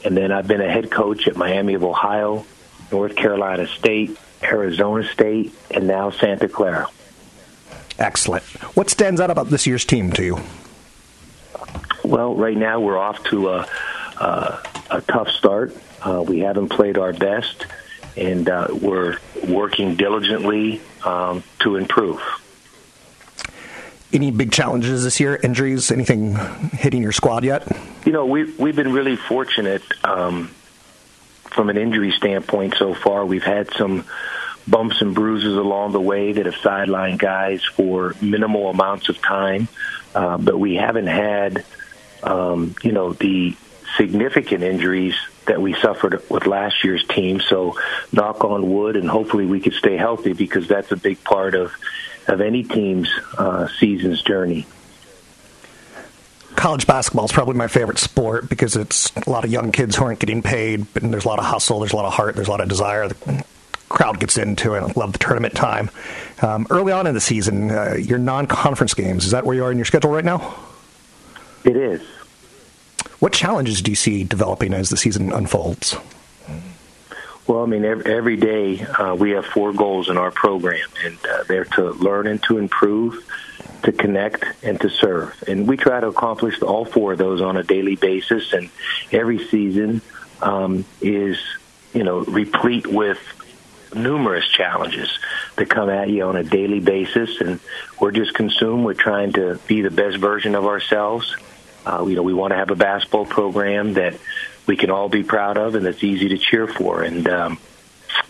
And 0.03 0.17
then 0.17 0.33
I've 0.33 0.47
been 0.47 0.59
a 0.59 0.69
head 0.69 0.91
coach 0.91 1.29
at 1.29 1.37
Miami 1.37 1.75
of 1.75 1.85
Ohio, 1.85 2.45
North 2.91 3.15
Carolina 3.15 3.67
State, 3.67 4.17
Arizona 4.43 5.07
State, 5.07 5.53
and 5.69 5.87
now 5.87 6.09
Santa 6.11 6.49
Clara. 6.49 6.89
Excellent. 8.01 8.43
What 8.75 8.89
stands 8.89 9.21
out 9.21 9.29
about 9.29 9.49
this 9.49 9.67
year's 9.67 9.85
team 9.85 10.11
to 10.13 10.23
you? 10.23 10.39
Well, 12.03 12.33
right 12.33 12.57
now 12.57 12.79
we're 12.79 12.97
off 12.97 13.23
to 13.25 13.49
a, 13.49 13.67
a, 14.19 14.59
a 14.89 15.01
tough 15.01 15.29
start. 15.29 15.77
Uh, 16.01 16.23
we 16.27 16.39
haven't 16.39 16.69
played 16.69 16.97
our 16.97 17.13
best, 17.13 17.67
and 18.17 18.49
uh, 18.49 18.69
we're 18.71 19.17
working 19.47 19.95
diligently 19.97 20.81
um, 21.05 21.43
to 21.59 21.75
improve. 21.75 22.19
Any 24.11 24.31
big 24.31 24.51
challenges 24.51 25.03
this 25.03 25.19
year? 25.19 25.35
Injuries? 25.35 25.91
Anything 25.91 26.35
hitting 26.73 27.03
your 27.03 27.11
squad 27.11 27.43
yet? 27.43 27.67
You 28.03 28.11
know, 28.11 28.25
we've 28.25 28.59
we've 28.59 28.75
been 28.75 28.91
really 28.91 29.15
fortunate 29.15 29.83
um, 30.03 30.47
from 31.43 31.69
an 31.69 31.77
injury 31.77 32.11
standpoint 32.11 32.75
so 32.79 32.95
far. 32.95 33.27
We've 33.27 33.43
had 33.43 33.71
some 33.75 34.05
bumps 34.67 35.01
and 35.01 35.13
bruises 35.13 35.55
along 35.55 35.91
the 35.91 36.01
way 36.01 36.33
that 36.33 36.45
have 36.45 36.55
sidelined 36.55 37.17
guys 37.17 37.63
for 37.63 38.15
minimal 38.21 38.69
amounts 38.69 39.09
of 39.09 39.21
time, 39.21 39.67
uh, 40.15 40.37
but 40.37 40.59
we 40.59 40.75
haven't 40.75 41.07
had, 41.07 41.65
um, 42.23 42.75
you 42.83 42.91
know, 42.91 43.13
the 43.13 43.55
significant 43.97 44.63
injuries 44.63 45.15
that 45.45 45.61
we 45.61 45.73
suffered 45.73 46.21
with 46.29 46.45
last 46.45 46.83
year's 46.83 47.05
team. 47.07 47.39
So, 47.41 47.77
knock 48.11 48.43
on 48.43 48.71
wood, 48.71 48.95
and 48.95 49.09
hopefully 49.09 49.45
we 49.45 49.59
could 49.59 49.73
stay 49.73 49.97
healthy 49.97 50.33
because 50.33 50.67
that's 50.67 50.91
a 50.91 50.97
big 50.97 51.23
part 51.23 51.55
of 51.55 51.71
of 52.27 52.39
any 52.39 52.63
team's 52.63 53.09
uh, 53.37 53.67
season's 53.79 54.21
journey. 54.21 54.67
College 56.55 56.85
basketball 56.85 57.25
is 57.25 57.31
probably 57.31 57.55
my 57.55 57.67
favorite 57.67 57.97
sport 57.97 58.47
because 58.49 58.75
it's 58.75 59.11
a 59.15 59.29
lot 59.29 59.43
of 59.43 59.51
young 59.51 59.71
kids 59.71 59.95
who 59.95 60.05
aren't 60.05 60.19
getting 60.19 60.43
paid, 60.43 60.85
and 60.95 61.11
there's 61.11 61.25
a 61.25 61.27
lot 61.27 61.39
of 61.39 61.45
hustle, 61.45 61.79
there's 61.79 61.93
a 61.93 61.95
lot 61.95 62.05
of 62.05 62.13
heart, 62.13 62.35
there's 62.35 62.47
a 62.47 62.51
lot 62.51 62.61
of 62.61 62.69
desire. 62.69 63.09
Crowd 63.91 64.19
gets 64.21 64.37
into 64.37 64.73
it. 64.73 64.79
I 64.79 64.91
love 64.95 65.11
the 65.11 65.19
tournament 65.19 65.53
time. 65.53 65.91
Um, 66.41 66.65
early 66.69 66.93
on 66.93 67.07
in 67.07 67.13
the 67.13 67.21
season, 67.21 67.69
uh, 67.69 67.95
your 67.99 68.17
non-conference 68.17 68.93
games 68.93 69.25
is 69.25 69.31
that 69.31 69.45
where 69.45 69.55
you 69.55 69.65
are 69.65 69.71
in 69.71 69.77
your 69.77 69.85
schedule 69.85 70.11
right 70.11 70.23
now? 70.23 70.55
It 71.65 71.75
is. 71.75 72.01
What 73.19 73.33
challenges 73.33 73.81
do 73.81 73.91
you 73.91 73.95
see 73.95 74.23
developing 74.23 74.73
as 74.73 74.89
the 74.89 74.97
season 74.97 75.33
unfolds? 75.33 75.97
Well, 77.47 77.63
I 77.63 77.65
mean, 77.65 77.83
every, 77.83 78.05
every 78.05 78.37
day 78.37 78.81
uh, 78.81 79.13
we 79.13 79.31
have 79.31 79.45
four 79.45 79.73
goals 79.73 80.09
in 80.09 80.17
our 80.17 80.31
program, 80.31 80.87
and 81.03 81.17
uh, 81.25 81.43
they're 81.43 81.65
to 81.65 81.91
learn 81.91 82.27
and 82.27 82.41
to 82.43 82.57
improve, 82.57 83.23
to 83.83 83.91
connect, 83.91 84.45
and 84.63 84.79
to 84.79 84.89
serve. 84.89 85.43
And 85.47 85.67
we 85.67 85.75
try 85.75 85.99
to 85.99 86.07
accomplish 86.07 86.61
all 86.61 86.85
four 86.85 87.11
of 87.11 87.17
those 87.17 87.41
on 87.41 87.57
a 87.57 87.63
daily 87.63 87.97
basis. 87.97 88.53
And 88.53 88.69
every 89.11 89.45
season 89.49 90.01
um, 90.41 90.85
is, 91.01 91.37
you 91.93 92.03
know, 92.05 92.19
replete 92.19 92.87
with 92.87 93.19
numerous 93.93 94.47
challenges 94.47 95.09
that 95.55 95.69
come 95.69 95.89
at 95.89 96.09
you 96.09 96.23
on 96.23 96.35
a 96.35 96.43
daily 96.43 96.79
basis. 96.79 97.41
And 97.41 97.59
we're 97.99 98.11
just 98.11 98.33
consumed 98.33 98.85
with 98.85 98.97
trying 98.97 99.33
to 99.33 99.59
be 99.67 99.81
the 99.81 99.91
best 99.91 100.17
version 100.17 100.55
of 100.55 100.65
ourselves. 100.65 101.35
Uh, 101.85 102.05
you 102.07 102.15
know, 102.15 102.23
we 102.23 102.33
want 102.33 102.51
to 102.51 102.57
have 102.57 102.71
a 102.71 102.75
basketball 102.75 103.25
program 103.25 103.93
that 103.93 104.17
we 104.67 104.77
can 104.77 104.91
all 104.91 105.09
be 105.09 105.23
proud 105.23 105.57
of 105.57 105.75
and 105.75 105.85
that's 105.85 106.03
easy 106.03 106.29
to 106.29 106.37
cheer 106.37 106.67
for. 106.67 107.01
And, 107.01 107.27
um, 107.27 107.59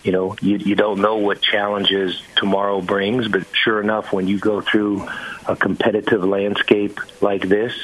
you 0.02 0.12
know, 0.12 0.36
you, 0.40 0.56
you 0.56 0.74
don't 0.74 1.00
know 1.00 1.16
what 1.16 1.42
challenges 1.42 2.22
tomorrow 2.36 2.80
brings, 2.80 3.28
but 3.28 3.46
sure 3.54 3.80
enough, 3.80 4.12
when 4.12 4.26
you 4.26 4.38
go 4.38 4.60
through 4.60 5.06
a 5.46 5.54
competitive 5.54 6.24
landscape 6.24 6.98
like 7.20 7.48
this, 7.48 7.74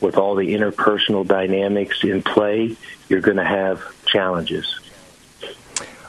with 0.00 0.16
all 0.16 0.34
the 0.34 0.54
interpersonal 0.54 1.26
dynamics 1.26 2.02
in 2.02 2.22
play, 2.22 2.76
you're 3.08 3.20
going 3.20 3.36
to 3.36 3.44
have 3.44 3.82
challenges. 4.06 4.80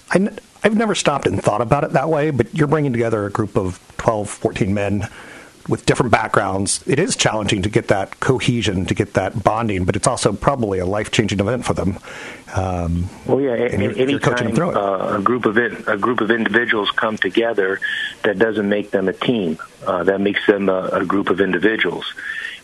I, 0.10 0.30
I've 0.64 0.76
never 0.76 0.96
stopped 0.96 1.26
and 1.26 1.42
thought 1.42 1.62
about 1.62 1.84
it 1.84 1.94
that 1.94 2.10
way, 2.10 2.32
but 2.32 2.54
you're 2.54 2.68
bringing 2.68 2.94
together 2.94 3.26
a 3.26 3.32
group 3.32 3.58
of 3.58 3.80
12, 3.98 4.30
14 4.30 4.74
men 4.74 5.10
with 5.68 5.86
different 5.86 6.12
backgrounds, 6.12 6.84
it 6.88 7.00
is 7.00 7.16
challenging 7.16 7.62
to 7.62 7.70
get 7.70 7.88
that 7.90 8.20
cohesion, 8.20 8.86
to 8.86 8.94
get 8.94 9.14
that 9.14 9.44
bonding, 9.44 9.86
but 9.86 9.96
it's 9.96 10.08
also 10.08 10.34
probably 10.34 10.80
a 10.80 10.86
life 10.86 11.12
changing 11.12 11.40
event 11.40 11.66
for 11.66 11.74
them. 11.74 12.00
Um, 12.54 13.10
well, 13.26 13.40
yeah, 13.40 13.54
and 13.54 13.82
you're, 13.82 13.98
any 13.98 14.20
time 14.20 14.58
uh, 14.60 15.18
a 15.18 15.22
group 15.22 15.46
of 15.46 15.58
in, 15.58 15.84
a 15.88 15.98
group 15.98 16.22
of 16.22 16.32
individuals 16.32 16.92
come 16.92 17.18
together, 17.18 17.80
that 18.24 18.38
doesn't 18.38 18.68
make 18.68 18.92
them 18.92 19.08
a 19.08 19.14
team. 19.14 19.58
Uh, 19.86 20.04
that 20.04 20.20
makes 20.20 20.46
them 20.48 20.68
a, 20.68 20.90
a 20.92 21.06
group 21.06 21.30
of 21.30 21.40
individuals, 21.42 22.14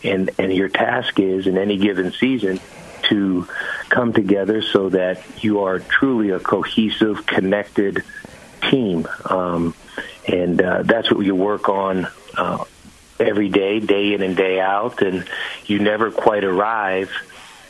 and 0.04 0.30
and 0.38 0.52
your 0.52 0.68
task 0.68 1.18
is 1.18 1.46
in 1.46 1.56
any 1.56 1.76
given 1.76 2.12
season 2.12 2.60
to 3.04 3.48
come 3.88 4.12
together 4.12 4.62
so 4.62 4.88
that 4.90 5.22
you 5.42 5.60
are 5.60 5.78
truly 5.78 6.30
a 6.30 6.40
cohesive, 6.40 7.26
connected 7.26 8.02
team. 8.70 9.06
Um, 9.24 9.74
and 10.26 10.60
uh, 10.60 10.82
that's 10.82 11.10
what 11.10 11.24
you 11.24 11.34
work 11.34 11.68
on 11.68 12.06
uh, 12.36 12.64
every 13.18 13.48
day, 13.48 13.80
day 13.80 14.14
in 14.14 14.22
and 14.22 14.36
day 14.36 14.60
out, 14.60 15.02
and 15.02 15.26
you 15.66 15.78
never 15.78 16.10
quite 16.10 16.44
arrive. 16.44 17.10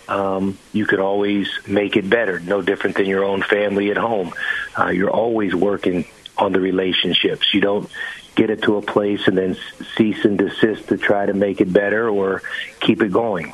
Um, 0.08 0.58
you 0.72 0.86
can 0.86 1.00
always 1.00 1.48
make 1.66 1.96
it 1.96 2.08
better. 2.08 2.40
No 2.40 2.62
different 2.62 2.96
than 2.96 3.06
your 3.06 3.24
own 3.24 3.42
family 3.42 3.90
at 3.90 3.98
home. 3.98 4.32
Uh, 4.78 4.88
you're 4.88 5.10
always 5.10 5.54
working 5.54 6.06
on 6.36 6.52
the 6.52 6.60
relationships. 6.60 7.52
You 7.52 7.60
don't 7.60 7.90
get 8.34 8.50
it 8.50 8.62
to 8.62 8.76
a 8.76 8.82
place 8.82 9.26
and 9.26 9.36
then 9.36 9.56
cease 9.96 10.24
and 10.24 10.38
desist 10.38 10.88
to 10.88 10.96
try 10.96 11.26
to 11.26 11.34
make 11.34 11.60
it 11.60 11.72
better 11.72 12.08
or 12.08 12.42
keep 12.80 13.02
it 13.02 13.12
going. 13.12 13.52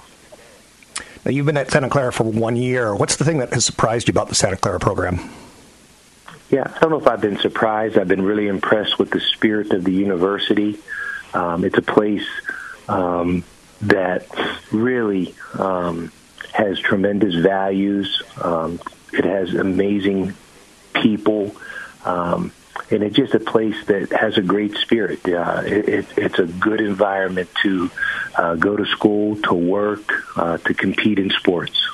Now, 1.24 1.30
you've 1.30 1.46
been 1.46 1.56
at 1.56 1.70
Santa 1.70 1.88
Clara 1.88 2.12
for 2.12 2.24
one 2.24 2.56
year. 2.56 2.94
What's 2.94 3.16
the 3.16 3.24
thing 3.24 3.38
that 3.38 3.52
has 3.54 3.64
surprised 3.64 4.08
you 4.08 4.12
about 4.12 4.28
the 4.28 4.34
Santa 4.34 4.56
Clara 4.56 4.78
program? 4.78 5.30
Yeah, 6.50 6.70
I 6.74 6.78
don't 6.80 6.90
know 6.90 7.00
if 7.00 7.06
I've 7.06 7.22
been 7.22 7.38
surprised. 7.38 7.96
I've 7.96 8.08
been 8.08 8.22
really 8.22 8.46
impressed 8.46 8.98
with 8.98 9.10
the 9.10 9.20
spirit 9.20 9.72
of 9.72 9.84
the 9.84 9.92
university. 9.92 10.78
Um, 11.32 11.64
it's 11.64 11.78
a 11.78 11.82
place 11.82 12.26
um, 12.88 13.42
that 13.80 14.26
really 14.70 15.34
um, 15.58 16.12
has 16.52 16.78
tremendous 16.78 17.34
values. 17.34 18.22
Um, 18.42 18.78
it 19.12 19.24
has 19.24 19.54
amazing 19.54 20.34
people. 20.92 21.56
Um, 22.04 22.52
and 22.90 23.02
it's 23.02 23.16
just 23.16 23.34
a 23.34 23.40
place 23.40 23.82
that 23.86 24.12
has 24.12 24.36
a 24.36 24.42
great 24.42 24.76
spirit. 24.76 25.26
Uh, 25.26 25.62
it, 25.64 25.88
it, 25.88 26.06
it's 26.18 26.38
a 26.38 26.44
good 26.44 26.82
environment 26.82 27.48
to 27.62 27.90
uh, 28.36 28.54
go 28.54 28.76
to 28.76 28.86
school, 28.86 29.36
to 29.42 29.54
work, 29.54 30.12
uh, 30.36 30.58
to 30.58 30.74
compete 30.74 31.18
in 31.18 31.30
sports. 31.30 31.88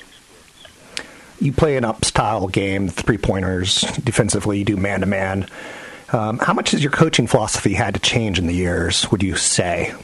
You 1.40 1.52
play 1.52 1.76
an 1.76 1.84
up 1.84 2.04
style 2.04 2.48
game, 2.48 2.88
three 2.88 3.18
pointers 3.18 3.80
defensively. 3.80 4.58
You 4.58 4.64
do 4.64 4.76
man 4.76 5.00
to 5.00 5.06
man. 5.06 5.46
Um, 6.12 6.38
how 6.38 6.52
much 6.52 6.72
has 6.72 6.82
your 6.82 6.92
coaching 6.92 7.26
philosophy 7.26 7.74
had 7.74 7.94
to 7.94 8.00
change 8.00 8.38
in 8.38 8.46
the 8.46 8.54
years, 8.54 9.10
would 9.10 9.22
you 9.22 9.36
say? 9.36 9.94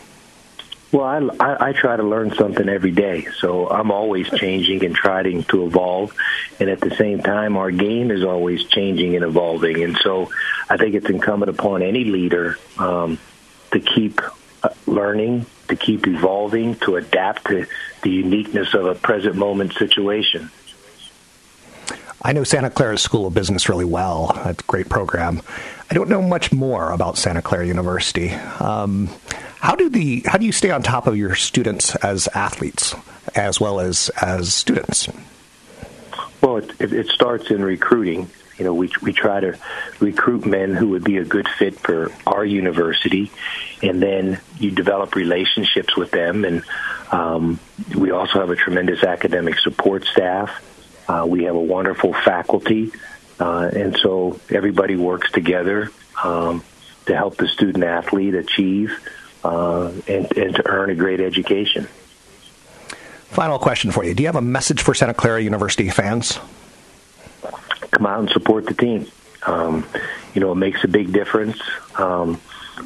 Well, 0.92 1.04
I, 1.04 1.44
I, 1.44 1.68
I 1.68 1.72
try 1.72 1.96
to 1.96 2.02
learn 2.02 2.34
something 2.34 2.68
every 2.68 2.92
day, 2.92 3.26
so 3.38 3.68
I'm 3.68 3.90
always 3.90 4.30
changing 4.30 4.84
and 4.84 4.94
trying 4.94 5.42
to 5.44 5.66
evolve. 5.66 6.14
And 6.60 6.70
at 6.70 6.80
the 6.80 6.94
same 6.94 7.22
time, 7.22 7.56
our 7.56 7.72
game 7.72 8.10
is 8.10 8.22
always 8.24 8.64
changing 8.64 9.16
and 9.16 9.24
evolving. 9.24 9.82
And 9.82 9.96
so 9.98 10.30
I 10.70 10.76
think 10.76 10.94
it's 10.94 11.10
incumbent 11.10 11.50
upon 11.50 11.82
any 11.82 12.04
leader 12.04 12.56
um, 12.78 13.18
to 13.72 13.80
keep 13.80 14.20
uh, 14.62 14.68
learning, 14.86 15.44
to 15.68 15.76
keep 15.76 16.06
evolving, 16.06 16.76
to 16.76 16.96
adapt 16.96 17.46
to 17.46 17.66
the 18.02 18.10
uniqueness 18.10 18.74
of 18.74 18.86
a 18.86 18.94
present 18.94 19.36
moment 19.36 19.74
situation. 19.74 20.50
I 22.22 22.32
know 22.32 22.44
Santa 22.44 22.70
Clara 22.70 22.98
School 22.98 23.26
of 23.26 23.34
Business 23.34 23.68
really 23.68 23.84
well. 23.84 24.32
It's 24.46 24.62
a 24.62 24.66
great 24.66 24.88
program. 24.88 25.42
I 25.90 25.94
don't 25.94 26.08
know 26.08 26.22
much 26.22 26.52
more 26.52 26.90
about 26.90 27.18
Santa 27.18 27.42
Clara 27.42 27.66
University. 27.66 28.30
Um, 28.30 29.10
how 29.60 29.76
do 29.76 29.88
the 29.88 30.24
how 30.26 30.38
do 30.38 30.46
you 30.46 30.52
stay 30.52 30.70
on 30.70 30.82
top 30.82 31.06
of 31.06 31.16
your 31.16 31.34
students 31.34 31.94
as 31.96 32.28
athletes 32.34 32.94
as 33.34 33.60
well 33.60 33.80
as 33.80 34.10
as 34.20 34.52
students? 34.52 35.08
Well, 36.40 36.58
it, 36.58 36.72
it, 36.80 36.92
it 36.92 37.06
starts 37.08 37.50
in 37.50 37.64
recruiting. 37.64 38.30
You 38.58 38.64
know, 38.64 38.74
we 38.74 38.90
we 39.02 39.12
try 39.12 39.40
to 39.40 39.58
recruit 40.00 40.46
men 40.46 40.74
who 40.74 40.88
would 40.90 41.04
be 41.04 41.18
a 41.18 41.24
good 41.24 41.48
fit 41.58 41.78
for 41.78 42.10
our 42.26 42.44
university, 42.44 43.30
and 43.82 44.02
then 44.02 44.40
you 44.58 44.70
develop 44.70 45.14
relationships 45.14 45.96
with 45.96 46.10
them. 46.10 46.44
And 46.44 46.62
um, 47.12 47.60
we 47.94 48.10
also 48.10 48.40
have 48.40 48.50
a 48.50 48.56
tremendous 48.56 49.02
academic 49.04 49.58
support 49.58 50.04
staff. 50.06 50.50
Uh, 51.08 51.24
we 51.28 51.44
have 51.44 51.54
a 51.54 51.60
wonderful 51.60 52.12
faculty 52.12 52.92
Uh, 53.38 53.68
and 53.74 53.96
so 53.98 54.40
everybody 54.48 54.96
works 54.96 55.30
together 55.30 55.90
um, 56.24 56.62
to 57.04 57.14
help 57.14 57.36
the 57.36 57.46
student 57.46 57.84
athlete 57.84 58.34
achieve 58.34 58.98
uh, 59.44 59.92
and, 60.08 60.36
and 60.36 60.54
to 60.54 60.66
earn 60.66 60.90
a 60.90 60.94
great 60.94 61.20
education. 61.20 61.86
Final 63.28 63.58
question 63.58 63.90
for 63.90 64.04
you. 64.04 64.14
Do 64.14 64.22
you 64.22 64.28
have 64.28 64.36
a 64.36 64.40
message 64.40 64.80
for 64.80 64.94
Santa 64.94 65.12
Clara 65.12 65.42
University 65.42 65.90
fans? 65.90 66.38
Come 67.96 68.04
out 68.04 68.20
and 68.20 68.28
support 68.28 68.66
the 68.66 68.74
team. 68.74 69.06
Um, 69.46 69.86
you 70.34 70.42
know, 70.42 70.52
it 70.52 70.56
makes 70.56 70.84
a 70.84 70.88
big 70.88 71.14
difference 71.14 71.58
um, 71.94 72.34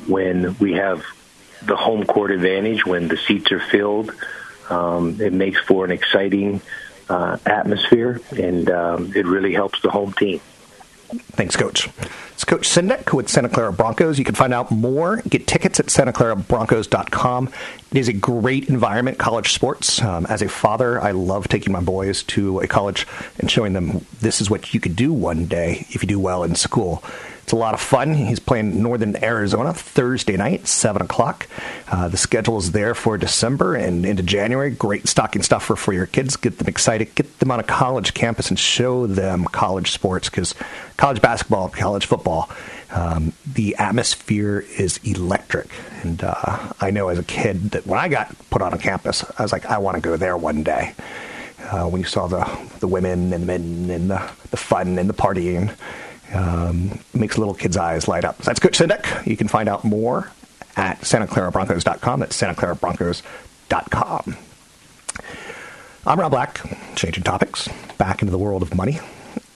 when 0.07 0.57
we 0.59 0.75
have 0.75 1.05
the 1.63 1.75
home 1.75 2.07
court 2.07 2.31
advantage, 2.31 2.87
when 2.87 3.09
the 3.09 3.17
seats 3.17 3.51
are 3.51 3.59
filled. 3.59 4.13
Um, 4.69 5.21
it 5.21 5.33
makes 5.33 5.59
for 5.59 5.85
an 5.85 5.91
exciting 5.91 6.61
uh, 7.09 7.39
atmosphere, 7.45 8.21
and 8.39 8.71
um, 8.71 9.13
it 9.17 9.27
really 9.27 9.53
helps 9.53 9.83
the 9.83 9.91
home 9.91 10.13
team. 10.13 10.41
Thanks, 11.11 11.57
Coach. 11.57 11.89
It's 12.33 12.45
Coach 12.45 12.69
Sendek 12.69 13.13
with 13.13 13.29
Santa 13.29 13.49
Clara 13.49 13.73
Broncos. 13.73 14.19
You 14.19 14.25
can 14.25 14.35
find 14.35 14.55
out 14.55 14.71
more, 14.71 15.23
get 15.29 15.47
tickets 15.47 15.79
at 15.81 15.87
santaclarabroncos.com. 15.87 17.51
It 17.91 17.99
is 17.99 18.09
a 18.09 18.13
great 18.13 18.69
environment, 18.69 19.19
college 19.19 19.53
sports. 19.53 20.01
Um, 20.01 20.25
as 20.27 20.41
a 20.41 20.49
father, 20.49 21.01
I 21.01 21.11
love 21.11 21.49
taking 21.49 21.73
my 21.73 21.81
boys 21.81 22.23
to 22.25 22.61
a 22.61 22.67
college 22.67 23.07
and 23.39 23.51
showing 23.51 23.73
them 23.73 24.07
this 24.21 24.41
is 24.41 24.49
what 24.49 24.73
you 24.73 24.81
could 24.81 24.97
do 24.97 25.13
one 25.13 25.47
day 25.47 25.87
if 25.91 26.03
you 26.03 26.09
do 26.09 26.19
well 26.19 26.43
in 26.45 26.55
school. 26.55 27.03
It's 27.51 27.53
a 27.53 27.57
lot 27.57 27.75
of 27.75 27.81
fun. 27.81 28.15
He's 28.15 28.39
playing 28.39 28.81
Northern 28.81 29.17
Arizona 29.25 29.75
Thursday 29.75 30.37
night, 30.37 30.69
7 30.69 31.03
o'clock. 31.03 31.49
Uh, 31.91 32.07
the 32.07 32.17
schedule 32.17 32.59
is 32.59 32.71
there 32.71 32.95
for 32.95 33.19
December 33.19 33.75
and 33.75 34.07
into 34.07 34.23
January. 34.23 34.71
Great 34.71 35.09
stocking 35.09 35.43
stuffer 35.43 35.75
for 35.75 35.93
your 35.93 36.07
kids. 36.07 36.37
Get 36.37 36.59
them 36.59 36.69
excited. 36.69 37.13
Get 37.17 37.41
them 37.41 37.51
on 37.51 37.59
a 37.59 37.65
college 37.65 38.15
campus 38.15 38.51
and 38.51 38.57
show 38.57 39.09
them 39.09 39.47
college 39.47 39.91
sports 39.91 40.31
because 40.31 40.55
college 40.97 41.21
basketball, 41.21 41.69
college 41.71 42.07
football, 42.07 42.49
um, 42.93 43.33
the 43.53 43.75
atmosphere 43.75 44.65
is 44.79 45.01
electric. 45.03 45.67
And 46.05 46.23
uh, 46.23 46.73
I 46.81 46.93
know 46.93 47.09
as 47.09 47.19
a 47.19 47.25
kid 47.25 47.73
that 47.73 47.85
when 47.85 47.99
I 47.99 48.07
got 48.07 48.33
put 48.51 48.63
on 48.63 48.73
a 48.73 48.79
campus, 48.79 49.25
I 49.37 49.43
was 49.43 49.51
like, 49.51 49.67
I 49.67 49.79
want 49.79 49.97
to 49.97 50.01
go 50.01 50.17
there 50.17 50.37
one 50.37 50.63
day. 50.63 50.95
Uh, 51.65 51.89
when 51.89 52.01
you 52.01 52.07
saw 52.07 52.29
the 52.29 52.49
the 52.79 52.89
women 52.89 53.33
and 53.33 53.43
the 53.43 53.47
men 53.47 53.91
and 53.91 54.11
the, 54.11 54.31
the 54.51 54.57
fun 54.57 54.99
and 54.99 55.11
the 55.11 55.15
partying, 55.15 55.77
um, 56.35 56.99
makes 57.15 57.39
little 57.39 57.55
kids' 57.55 57.77
eyes 57.77 58.09
light 58.09 58.25
up. 58.25 58.39
That's 58.39 58.61
Coach 58.61 58.79
Sendek. 58.79 59.27
You 59.27 59.37
can 59.37 59.49
find 59.49 59.69
out 59.69 59.85
more 59.85 60.31
at 60.77 61.01
santaclarabroncos.com. 61.01 62.21
That's 62.21 62.41
santaclarabroncos.com. 62.41 64.37
I'm 66.07 66.19
Rob 66.19 66.31
Black, 66.31 66.61
changing 66.97 67.25
topics, 67.25 67.69
back 67.99 68.23
into 68.23 68.31
the 68.31 68.39
world 68.39 68.63
of 68.63 68.75
money. 68.75 69.01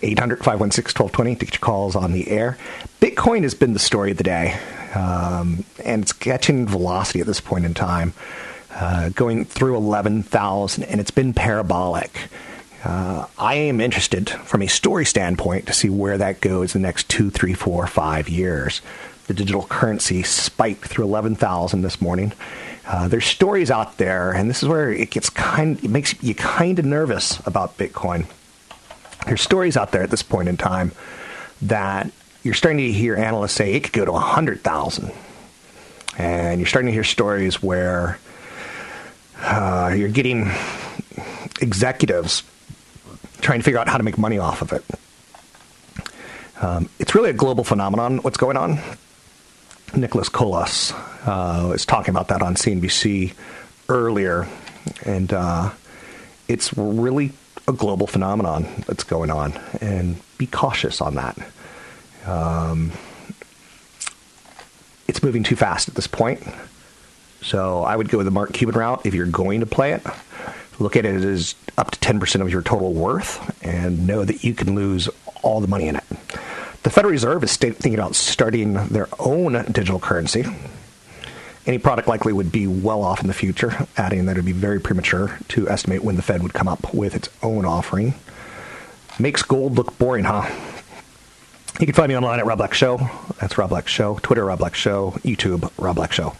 800 0.02 0.40
516 0.40 1.02
1220 1.02 1.37
to 1.37 1.45
get 1.47 1.54
your 1.54 1.61
calls 1.61 1.97
on 1.97 2.12
the 2.12 2.28
air. 2.28 2.59
Bitcoin 3.00 3.43
has 3.43 3.54
been 3.54 3.73
the 3.73 3.78
story 3.78 4.11
of 4.11 4.19
the 4.19 4.25
day, 4.25 4.59
um, 4.95 5.64
and 5.83 6.02
it's 6.02 6.12
catching 6.12 6.66
velocity 6.66 7.21
at 7.21 7.26
this 7.26 7.40
point 7.40 7.64
in 7.64 7.73
time, 7.73 8.12
uh, 8.75 9.09
going 9.11 9.47
through 9.47 9.76
11,000, 9.76 10.85
and 10.85 11.00
it's 11.00 11.11
been 11.11 11.33
parabolic. 11.33 12.28
Uh, 12.85 13.26
I 13.38 13.55
am 13.55 13.81
interested 13.81 14.29
from 14.29 14.61
a 14.61 14.67
story 14.69 15.07
standpoint 15.07 15.67
to 15.67 15.73
see 15.73 15.88
where 15.88 16.19
that 16.19 16.43
goes 16.43 16.75
in 16.75 16.83
the 16.83 16.87
next 16.87 17.09
two, 17.09 17.31
three, 17.31 17.55
four, 17.55 17.87
five 17.87 18.29
years. 18.29 18.83
The 19.26 19.33
digital 19.33 19.62
currency 19.62 20.23
spiked 20.23 20.88
through 20.88 21.07
11,000 21.07 21.81
this 21.81 22.03
morning. 22.03 22.33
Uh, 22.87 23.09
there's 23.09 23.25
stories 23.25 23.71
out 23.71 23.97
there, 23.97 24.33
and 24.33 24.50
this 24.50 24.62
is 24.62 24.69
where 24.69 24.93
it 24.93 25.11
gets 25.11 25.31
kind. 25.31 25.83
It 25.83 25.88
makes 25.88 26.23
you 26.23 26.35
kind 26.35 26.79
of 26.79 26.85
nervous 26.85 27.41
about 27.47 27.79
Bitcoin. 27.79 28.26
There's 29.25 29.41
stories 29.41 29.79
out 29.79 29.93
there 29.93 30.03
at 30.03 30.11
this 30.11 30.23
point 30.23 30.50
in 30.50 30.59
time 30.59 30.93
that 31.62 32.11
you're 32.43 32.53
starting 32.53 32.85
to 32.85 32.93
hear 32.93 33.17
analysts 33.17 33.53
say 33.53 33.73
it 33.73 33.85
could 33.85 33.95
go 33.95 34.05
to 34.05 34.12
100,000, 34.12 35.11
and 36.19 36.61
you're 36.61 36.67
starting 36.67 36.88
to 36.88 36.93
hear 36.93 37.05
stories 37.05 37.62
where 37.62 38.19
uh, 39.38 39.95
you're 39.97 40.11
getting 40.11 40.50
executives 41.62 42.43
trying 43.44 43.61
to 43.61 43.62
figure 43.62 43.78
out 43.78 43.88
how 43.88 43.98
to 43.98 44.02
make 44.02 44.18
money 44.18 44.38
off 44.38 44.62
of 44.62 44.72
it. 44.72 44.85
Um, 46.61 46.88
it's 46.98 47.14
really 47.14 47.30
a 47.30 47.35
global 47.35 47.62
phenomenon. 47.62 48.18
What's 48.18 48.38
going 48.38 48.57
on? 48.57 48.78
Nicholas 49.94 50.28
Colas 50.28 50.92
uh, 51.26 51.68
was 51.70 51.85
talking 51.85 52.11
about 52.11 52.28
that 52.28 52.42
on 52.42 52.54
CNBC 52.54 53.35
earlier, 53.88 54.48
and 55.04 55.33
uh, 55.33 55.70
it's 56.48 56.76
really 56.76 57.33
a 57.68 57.72
global 57.72 58.07
phenomenon 58.07 58.66
that's 58.87 59.04
going 59.04 59.30
on, 59.30 59.52
and 59.80 60.16
be 60.38 60.46
cautious 60.46 61.00
on 61.00 61.14
that. 61.16 61.37
Um, 62.26 62.92
it's 65.07 65.22
moving 65.22 65.42
too 65.42 65.57
fast 65.57 65.88
at 65.88 65.94
this 65.94 66.07
point, 66.07 66.42
so 67.42 67.85
I 67.85 67.94
would 67.94 68.09
go 68.09 68.18
with 68.18 68.24
the 68.24 68.30
Mark 68.30 68.52
Cuban 68.54 68.74
route 68.74 69.04
if 69.04 69.12
you're 69.14 69.26
going 69.26 69.61
to 69.61 69.66
play 69.66 69.92
it. 69.92 70.02
Look 70.78 70.96
at 70.96 71.04
it 71.04 71.22
as 71.22 71.54
up 71.78 71.90
to 71.92 71.98
10% 71.98 72.40
of 72.40 72.50
your 72.50 72.62
total 72.62 72.92
worth, 72.92 73.64
and 73.64 74.06
know 74.06 74.24
that 74.24 74.44
you 74.44 74.54
can 74.54 74.74
lose 74.74 75.08
all 75.42 75.60
the 75.60 75.68
money 75.68 75.88
in 75.88 75.96
it. 75.96 76.04
The 76.82 76.90
Federal 76.90 77.12
Reserve 77.12 77.42
is 77.44 77.56
thinking 77.56 77.94
about 77.94 78.14
starting 78.14 78.74
their 78.88 79.08
own 79.18 79.52
digital 79.72 79.98
currency. 79.98 80.44
Any 81.66 81.78
product 81.78 82.08
likely 82.08 82.32
would 82.32 82.52
be 82.52 82.66
well 82.66 83.02
off 83.02 83.22
in 83.22 83.26
the 83.26 83.32
future, 83.34 83.87
adding 83.96 84.26
that 84.26 84.32
it 84.32 84.40
would 84.40 84.44
be 84.44 84.52
very 84.52 84.80
premature 84.80 85.38
to 85.48 85.68
estimate 85.68 86.04
when 86.04 86.16
the 86.16 86.22
Fed 86.22 86.42
would 86.42 86.52
come 86.52 86.68
up 86.68 86.92
with 86.92 87.14
its 87.14 87.30
own 87.42 87.64
offering. 87.64 88.14
Makes 89.18 89.42
gold 89.42 89.76
look 89.76 89.96
boring, 89.96 90.24
huh? 90.24 90.50
You 91.80 91.87
can 91.87 91.94
find 91.94 92.08
me 92.08 92.16
online 92.16 92.38
at 92.38 92.46
Rob 92.46 92.58
Black 92.58 92.74
Show. 92.74 92.98
That's 93.40 93.56
Rob 93.56 93.70
Black 93.70 93.88
Show. 93.88 94.18
Twitter, 94.22 94.44
Rob 94.44 94.58
Black 94.58 94.74
Show. 94.74 95.12
YouTube, 95.24 95.70
Rob 95.78 95.96
Black 95.96 96.12
Show. 96.12 96.34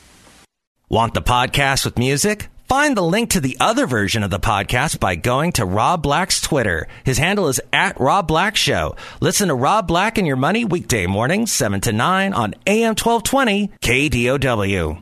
Want 0.91 1.15
the 1.15 1.23
podcast 1.23 1.85
with 1.85 1.99
music? 1.99 2.49
Find 2.75 2.97
the 2.97 3.03
link 3.03 3.31
to 3.31 3.41
the 3.41 3.57
other 3.61 3.87
version 3.87 4.25
of 4.25 4.31
the 4.31 4.41
podcast 4.41 4.99
by 4.99 5.15
going 5.15 5.53
to 5.53 5.65
Rob 5.65 6.03
Black's 6.03 6.41
Twitter. 6.41 6.89
His 7.05 7.19
handle 7.19 7.47
is 7.47 7.61
at 7.73 8.01
Rob 8.01 8.27
Black 8.27 8.57
Show. 8.57 8.97
Listen 9.21 9.47
to 9.47 9.55
Rob 9.55 9.87
Black 9.87 10.19
and 10.19 10.27
Your 10.27 10.35
Money 10.35 10.65
weekday 10.65 11.07
mornings, 11.07 11.53
7 11.53 11.81
to 11.83 11.93
9 11.93 12.33
on 12.33 12.57
AM 12.67 12.97
1220 12.97 13.71
KDOW. 13.81 15.01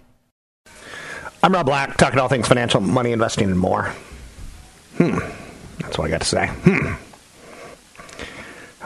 I'm 1.43 1.55
Rob 1.55 1.65
Black, 1.65 1.97
talking 1.97 2.19
all 2.19 2.29
things 2.29 2.47
financial, 2.47 2.83
money, 2.83 3.11
investing, 3.11 3.49
and 3.49 3.59
more. 3.59 3.85
Hmm. 4.99 5.21
That's 5.79 5.97
what 5.97 6.05
I 6.05 6.09
got 6.11 6.21
to 6.21 6.27
say. 6.27 6.49
Hmm. 6.49 6.93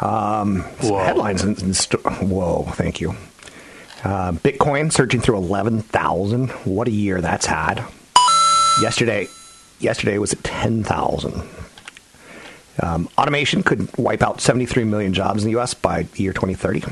Um, 0.05 0.61
headlines 0.79 1.43
and, 1.43 1.61
and 1.61 1.77
st- 1.77 2.05
whoa, 2.23 2.63
thank 2.75 3.01
you. 3.01 3.17
Uh, 4.05 4.31
Bitcoin 4.31 4.93
surging 4.93 5.21
through 5.21 5.39
11,000. 5.39 6.51
What 6.51 6.87
a 6.87 6.93
year 6.93 7.21
that's 7.21 7.47
had. 7.47 7.85
Yesterday, 8.81 9.29
yesterday 9.81 10.19
was 10.19 10.33
at 10.33 10.45
10,000. 10.45 11.43
Um, 12.83 13.09
automation 13.17 13.63
could 13.63 13.97
wipe 13.97 14.23
out 14.23 14.41
73 14.41 14.85
million 14.85 15.15
jobs 15.15 15.43
in 15.43 15.47
the 15.47 15.53
U.S. 15.53 15.73
by 15.73 16.03
the 16.03 16.23
year 16.23 16.33
2030. 16.35 16.85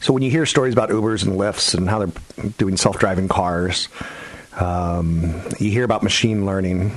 So 0.00 0.14
when 0.14 0.22
you 0.22 0.30
hear 0.30 0.46
stories 0.46 0.72
about 0.72 0.88
Ubers 0.88 1.26
and 1.26 1.38
Lyfts 1.38 1.74
and 1.74 1.88
how 1.88 1.98
they're 1.98 2.50
doing 2.56 2.78
self-driving 2.78 3.28
cars, 3.28 3.88
um, 4.58 5.42
you 5.58 5.70
hear 5.70 5.84
about 5.84 6.02
machine 6.02 6.46
learning. 6.46 6.90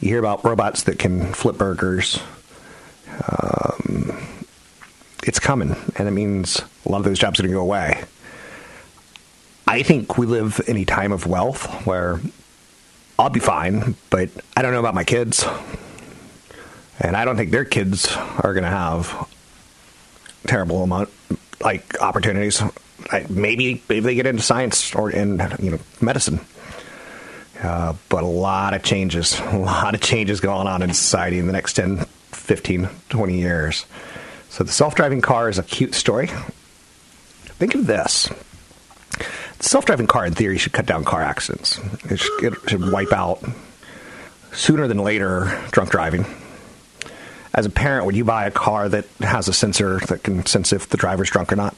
You 0.00 0.08
hear 0.08 0.18
about 0.18 0.44
robots 0.44 0.84
that 0.84 0.98
can 0.98 1.32
flip 1.34 1.58
burgers. 1.58 2.20
Um, 3.28 4.16
it's 5.24 5.38
coming, 5.38 5.76
and 5.96 6.08
it 6.08 6.12
means 6.12 6.62
a 6.86 6.88
lot 6.88 6.98
of 6.98 7.04
those 7.04 7.18
jobs 7.18 7.38
are 7.38 7.42
going 7.42 7.52
to 7.52 7.56
go 7.56 7.62
away. 7.62 8.02
I 9.66 9.82
think 9.82 10.16
we 10.16 10.24
live 10.24 10.62
in 10.66 10.78
a 10.78 10.86
time 10.86 11.12
of 11.12 11.26
wealth 11.26 11.66
where 11.86 12.20
I'll 13.18 13.30
be 13.30 13.40
fine, 13.40 13.96
but 14.10 14.30
I 14.56 14.62
don't 14.62 14.72
know 14.72 14.78
about 14.78 14.94
my 14.94 15.04
kids. 15.04 15.44
And 17.00 17.16
I 17.16 17.24
don't 17.24 17.36
think 17.36 17.50
their 17.50 17.64
kids 17.64 18.14
are 18.16 18.54
going 18.54 18.64
to 18.64 18.70
have 18.70 19.28
terrible 20.46 20.82
amount 20.82 21.10
like 21.60 22.00
opportunities. 22.00 22.62
I, 23.10 23.26
maybe 23.28 23.82
maybe 23.88 24.00
they 24.00 24.14
get 24.14 24.26
into 24.26 24.42
science 24.42 24.94
or 24.94 25.10
in 25.10 25.40
you 25.60 25.72
know 25.72 25.78
medicine. 26.00 26.40
Uh, 27.60 27.94
but 28.08 28.22
a 28.22 28.26
lot 28.26 28.72
of 28.72 28.84
changes, 28.84 29.38
a 29.46 29.58
lot 29.58 29.94
of 29.94 30.00
changes 30.00 30.40
going 30.40 30.68
on 30.68 30.82
in 30.82 30.94
society 30.94 31.38
in 31.38 31.46
the 31.46 31.52
next 31.52 31.72
10, 31.74 32.04
15, 32.30 32.88
20 33.08 33.36
years. 33.36 33.84
So 34.48 34.62
the 34.62 34.70
self-driving 34.72 35.20
car 35.22 35.48
is 35.48 35.58
a 35.58 35.62
cute 35.62 35.94
story. 35.94 36.28
Think 37.58 37.74
of 37.74 37.86
this. 37.86 38.30
Self-driving 39.60 40.06
car, 40.06 40.26
in 40.26 40.34
theory, 40.34 40.56
should 40.58 40.72
cut 40.72 40.86
down 40.86 41.04
car 41.04 41.22
accidents. 41.22 41.80
It 42.10 42.18
should, 42.18 42.44
it 42.44 42.54
should 42.68 42.92
wipe 42.92 43.12
out 43.12 43.42
sooner 44.52 44.86
than 44.86 44.98
later 44.98 45.60
drunk 45.72 45.90
driving. 45.90 46.24
As 47.52 47.66
a 47.66 47.70
parent, 47.70 48.06
would 48.06 48.14
you 48.14 48.24
buy 48.24 48.46
a 48.46 48.50
car 48.52 48.88
that 48.88 49.06
has 49.20 49.48
a 49.48 49.52
sensor 49.52 49.98
that 50.06 50.22
can 50.22 50.46
sense 50.46 50.72
if 50.72 50.88
the 50.88 50.96
driver's 50.96 51.30
drunk 51.30 51.52
or 51.52 51.56
not? 51.56 51.74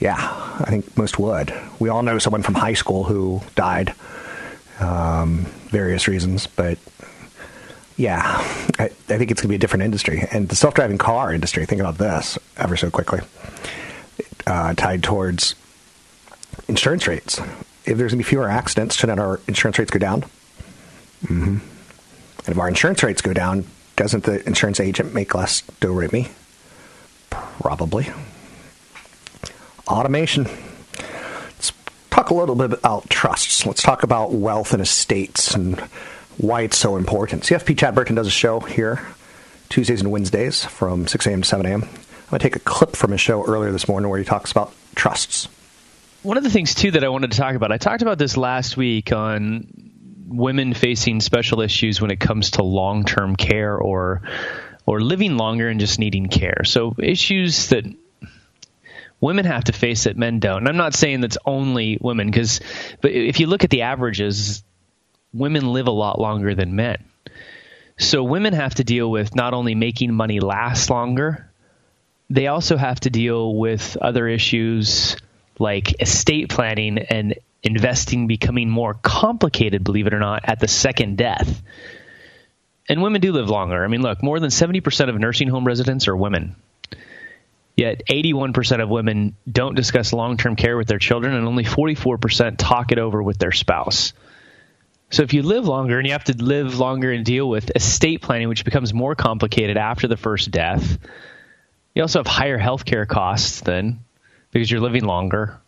Yeah, 0.00 0.16
I 0.16 0.64
think 0.70 0.96
most 0.96 1.18
would. 1.18 1.52
We 1.78 1.90
all 1.90 2.02
know 2.02 2.18
someone 2.18 2.42
from 2.42 2.54
high 2.54 2.72
school 2.74 3.04
who 3.04 3.42
died, 3.54 3.94
um, 4.80 5.44
various 5.68 6.08
reasons, 6.08 6.46
but 6.46 6.78
Yeah, 7.96 8.22
I, 8.78 8.84
I 8.84 8.88
think 8.88 9.30
it's 9.30 9.40
going 9.40 9.42
to 9.42 9.48
be 9.48 9.54
a 9.54 9.58
different 9.58 9.84
industry. 9.84 10.26
And 10.32 10.48
the 10.48 10.56
self 10.56 10.74
driving 10.74 10.98
car 10.98 11.32
industry, 11.32 11.64
think 11.66 11.80
about 11.80 11.98
this 11.98 12.38
ever 12.56 12.76
so 12.76 12.90
quickly, 12.90 13.20
uh, 14.46 14.74
tied 14.74 15.02
towards 15.02 15.54
insurance 16.68 17.06
rates. 17.06 17.38
If 17.84 17.98
there's 17.98 18.10
going 18.10 18.10
to 18.10 18.16
be 18.16 18.22
fewer 18.22 18.48
accidents, 18.48 18.96
shouldn't 18.96 19.20
our 19.20 19.40
insurance 19.46 19.78
rates 19.78 19.90
go 19.90 19.98
down? 19.98 20.22
Mm-hmm. 21.24 21.58
And 22.46 22.48
if 22.48 22.58
our 22.58 22.68
insurance 22.68 23.02
rates 23.02 23.22
go 23.22 23.32
down, 23.32 23.66
doesn't 23.96 24.24
the 24.24 24.46
insurance 24.46 24.80
agent 24.80 25.14
make 25.14 25.34
less 25.34 25.62
to 25.80 25.90
rate 25.90 26.12
me? 26.12 26.30
Probably. 27.30 28.10
Automation. 29.88 30.44
Let's 30.94 31.72
talk 32.10 32.30
a 32.30 32.34
little 32.34 32.54
bit 32.54 32.72
about 32.72 33.08
trusts. 33.10 33.66
Let's 33.66 33.82
talk 33.82 34.02
about 34.02 34.32
wealth 34.32 34.72
and 34.72 34.82
estates 34.82 35.54
and 35.54 35.78
why 36.38 36.62
it's 36.62 36.78
so 36.78 36.96
important. 36.96 37.42
CFP 37.44 37.78
Chad 37.78 37.94
Burton 37.94 38.16
does 38.16 38.26
a 38.26 38.30
show 38.30 38.60
here 38.60 39.00
Tuesdays 39.68 40.00
and 40.00 40.10
Wednesdays 40.10 40.64
from 40.64 41.06
6 41.06 41.26
a.m. 41.26 41.42
to 41.42 41.48
7 41.48 41.66
a.m. 41.66 41.82
I'm 41.82 41.88
going 42.30 42.38
to 42.38 42.38
take 42.38 42.56
a 42.56 42.60
clip 42.60 42.96
from 42.96 43.10
his 43.10 43.20
show 43.20 43.44
earlier 43.44 43.72
this 43.72 43.88
morning 43.88 44.08
where 44.08 44.18
he 44.18 44.24
talks 44.24 44.50
about 44.50 44.72
trusts. 44.94 45.48
One 46.24 46.38
of 46.38 46.42
the 46.42 46.48
things, 46.48 46.74
too, 46.74 46.92
that 46.92 47.04
I 47.04 47.08
wanted 47.10 47.32
to 47.32 47.36
talk 47.36 47.54
about, 47.54 47.70
I 47.70 47.76
talked 47.76 48.00
about 48.00 48.16
this 48.16 48.38
last 48.38 48.78
week 48.78 49.12
on 49.12 49.66
women 50.26 50.72
facing 50.72 51.20
special 51.20 51.60
issues 51.60 52.00
when 52.00 52.10
it 52.10 52.18
comes 52.18 52.52
to 52.52 52.62
long 52.62 53.04
term 53.04 53.36
care 53.36 53.76
or 53.76 54.22
or 54.86 55.02
living 55.02 55.36
longer 55.36 55.68
and 55.68 55.78
just 55.78 55.98
needing 55.98 56.28
care. 56.28 56.64
So 56.64 56.96
issues 56.98 57.68
that 57.68 57.84
women 59.20 59.44
have 59.44 59.64
to 59.64 59.74
face 59.74 60.04
that 60.04 60.16
men 60.16 60.40
don't. 60.40 60.58
And 60.58 60.68
I'm 60.68 60.78
not 60.78 60.94
saying 60.94 61.20
that's 61.20 61.36
only 61.44 61.98
women 62.00 62.30
because 62.30 62.60
but 63.02 63.12
if 63.12 63.38
you 63.38 63.46
look 63.46 63.64
at 63.64 63.68
the 63.68 63.82
averages, 63.82 64.64
women 65.34 65.74
live 65.74 65.88
a 65.88 65.92
lot 65.92 66.18
longer 66.18 66.54
than 66.54 66.74
men. 66.74 67.04
So 67.98 68.24
women 68.24 68.54
have 68.54 68.76
to 68.76 68.84
deal 68.84 69.10
with 69.10 69.36
not 69.36 69.52
only 69.52 69.74
making 69.74 70.14
money 70.14 70.40
last 70.40 70.88
longer, 70.88 71.50
they 72.30 72.46
also 72.46 72.78
have 72.78 73.00
to 73.00 73.10
deal 73.10 73.54
with 73.54 73.98
other 74.00 74.26
issues 74.26 75.16
like 75.58 76.00
estate 76.00 76.48
planning 76.48 76.98
and 76.98 77.34
investing 77.62 78.26
becoming 78.26 78.68
more 78.68 78.94
complicated, 78.94 79.82
believe 79.84 80.06
it 80.06 80.14
or 80.14 80.18
not, 80.18 80.42
at 80.44 80.60
the 80.60 80.68
second 80.68 81.16
death. 81.16 81.62
And 82.88 83.02
women 83.02 83.20
do 83.20 83.32
live 83.32 83.48
longer. 83.48 83.82
I 83.82 83.88
mean, 83.88 84.02
look, 84.02 84.22
more 84.22 84.38
than 84.38 84.50
70% 84.50 85.08
of 85.08 85.18
nursing 85.18 85.48
home 85.48 85.66
residents 85.66 86.06
are 86.06 86.16
women. 86.16 86.56
Yet 87.76 88.02
81% 88.08 88.82
of 88.82 88.88
women 88.88 89.36
don't 89.50 89.74
discuss 89.74 90.12
long 90.12 90.36
term 90.36 90.54
care 90.54 90.76
with 90.76 90.86
their 90.86 90.98
children, 90.98 91.34
and 91.34 91.46
only 91.46 91.64
44% 91.64 92.56
talk 92.58 92.92
it 92.92 92.98
over 92.98 93.22
with 93.22 93.38
their 93.38 93.52
spouse. 93.52 94.12
So 95.10 95.22
if 95.22 95.32
you 95.32 95.42
live 95.42 95.66
longer 95.66 95.98
and 95.98 96.06
you 96.06 96.12
have 96.12 96.24
to 96.24 96.36
live 96.36 96.78
longer 96.78 97.10
and 97.10 97.24
deal 97.24 97.48
with 97.48 97.70
estate 97.74 98.20
planning, 98.22 98.48
which 98.48 98.64
becomes 98.64 98.92
more 98.92 99.14
complicated 99.14 99.76
after 99.76 100.06
the 100.06 100.16
first 100.16 100.50
death, 100.50 100.98
you 101.94 102.02
also 102.02 102.18
have 102.20 102.26
higher 102.26 102.58
healthcare 102.58 103.06
costs 103.06 103.60
then 103.60 104.00
because 104.54 104.70
you're 104.70 104.80
living 104.80 105.04
longer 105.04 105.60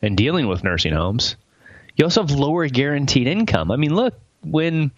and 0.00 0.16
dealing 0.16 0.48
with 0.48 0.64
nursing 0.64 0.94
homes. 0.94 1.36
You 1.96 2.06
also 2.06 2.22
have 2.22 2.30
lower 2.30 2.66
guaranteed 2.66 3.26
income. 3.26 3.70
I 3.70 3.76
mean, 3.76 3.94
look, 3.94 4.14
when 4.42 4.90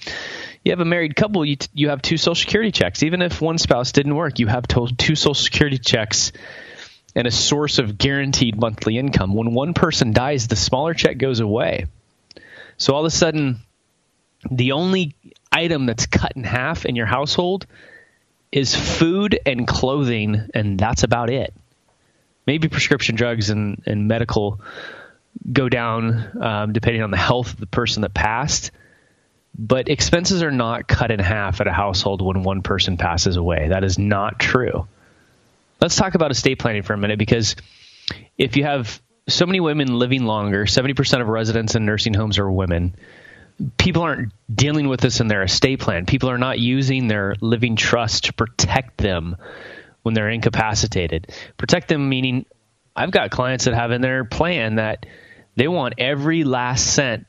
you 0.64 0.70
have 0.72 0.78
a 0.80 0.84
married 0.84 1.16
couple, 1.16 1.44
you, 1.44 1.56
t- 1.56 1.68
you 1.74 1.88
have 1.88 2.00
two 2.00 2.16
Social 2.16 2.36
Security 2.36 2.70
checks. 2.70 3.02
Even 3.02 3.20
if 3.20 3.40
one 3.40 3.58
spouse 3.58 3.90
didn't 3.90 4.14
work, 4.14 4.38
you 4.38 4.46
have 4.46 4.68
to- 4.68 4.88
two 4.96 5.16
Social 5.16 5.34
Security 5.34 5.78
checks 5.78 6.30
and 7.16 7.26
a 7.26 7.30
source 7.32 7.78
of 7.80 7.98
guaranteed 7.98 8.56
monthly 8.56 8.98
income. 8.98 9.34
When 9.34 9.52
one 9.52 9.74
person 9.74 10.12
dies, 10.12 10.46
the 10.46 10.56
smaller 10.56 10.94
check 10.94 11.18
goes 11.18 11.40
away. 11.40 11.86
So 12.76 12.94
all 12.94 13.00
of 13.00 13.06
a 13.06 13.10
sudden, 13.10 13.58
the 14.48 14.72
only 14.72 15.16
item 15.50 15.86
that's 15.86 16.06
cut 16.06 16.34
in 16.36 16.44
half 16.44 16.86
in 16.86 16.94
your 16.94 17.06
household 17.06 17.66
is 18.52 18.76
food 18.76 19.40
and 19.44 19.66
clothing, 19.66 20.50
and 20.54 20.78
that's 20.78 21.02
about 21.02 21.30
it. 21.30 21.52
Maybe 22.48 22.68
prescription 22.68 23.14
drugs 23.14 23.50
and, 23.50 23.82
and 23.84 24.08
medical 24.08 24.62
go 25.52 25.68
down 25.68 26.42
um, 26.42 26.72
depending 26.72 27.02
on 27.02 27.10
the 27.10 27.18
health 27.18 27.52
of 27.52 27.60
the 27.60 27.66
person 27.66 28.00
that 28.00 28.14
passed. 28.14 28.70
But 29.54 29.90
expenses 29.90 30.42
are 30.42 30.50
not 30.50 30.88
cut 30.88 31.10
in 31.10 31.18
half 31.18 31.60
at 31.60 31.66
a 31.66 31.72
household 31.72 32.22
when 32.22 32.44
one 32.44 32.62
person 32.62 32.96
passes 32.96 33.36
away. 33.36 33.68
That 33.68 33.84
is 33.84 33.98
not 33.98 34.40
true. 34.40 34.88
Let's 35.78 35.94
talk 35.94 36.14
about 36.14 36.30
estate 36.30 36.58
planning 36.58 36.84
for 36.84 36.94
a 36.94 36.96
minute 36.96 37.18
because 37.18 37.54
if 38.38 38.56
you 38.56 38.64
have 38.64 38.98
so 39.28 39.44
many 39.44 39.60
women 39.60 39.98
living 39.98 40.24
longer, 40.24 40.64
70% 40.64 41.20
of 41.20 41.28
residents 41.28 41.74
in 41.74 41.84
nursing 41.84 42.14
homes 42.14 42.38
are 42.38 42.50
women 42.50 42.96
people 43.76 44.02
aren't 44.02 44.32
dealing 44.52 44.88
with 44.88 45.00
this 45.00 45.20
in 45.20 45.26
their 45.26 45.42
estate 45.42 45.80
plan. 45.80 46.06
People 46.06 46.30
are 46.30 46.38
not 46.38 46.58
using 46.58 47.08
their 47.08 47.34
living 47.40 47.76
trust 47.76 48.26
to 48.26 48.32
protect 48.32 48.98
them 48.98 49.36
when 50.08 50.14
they're 50.14 50.30
incapacitated. 50.30 51.30
Protect 51.58 51.88
them 51.88 52.08
meaning 52.08 52.46
I've 52.96 53.10
got 53.10 53.30
clients 53.30 53.66
that 53.66 53.74
have 53.74 53.90
in 53.90 54.00
their 54.00 54.24
plan 54.24 54.76
that 54.76 55.04
they 55.54 55.68
want 55.68 55.94
every 55.98 56.44
last 56.44 56.94
cent 56.94 57.26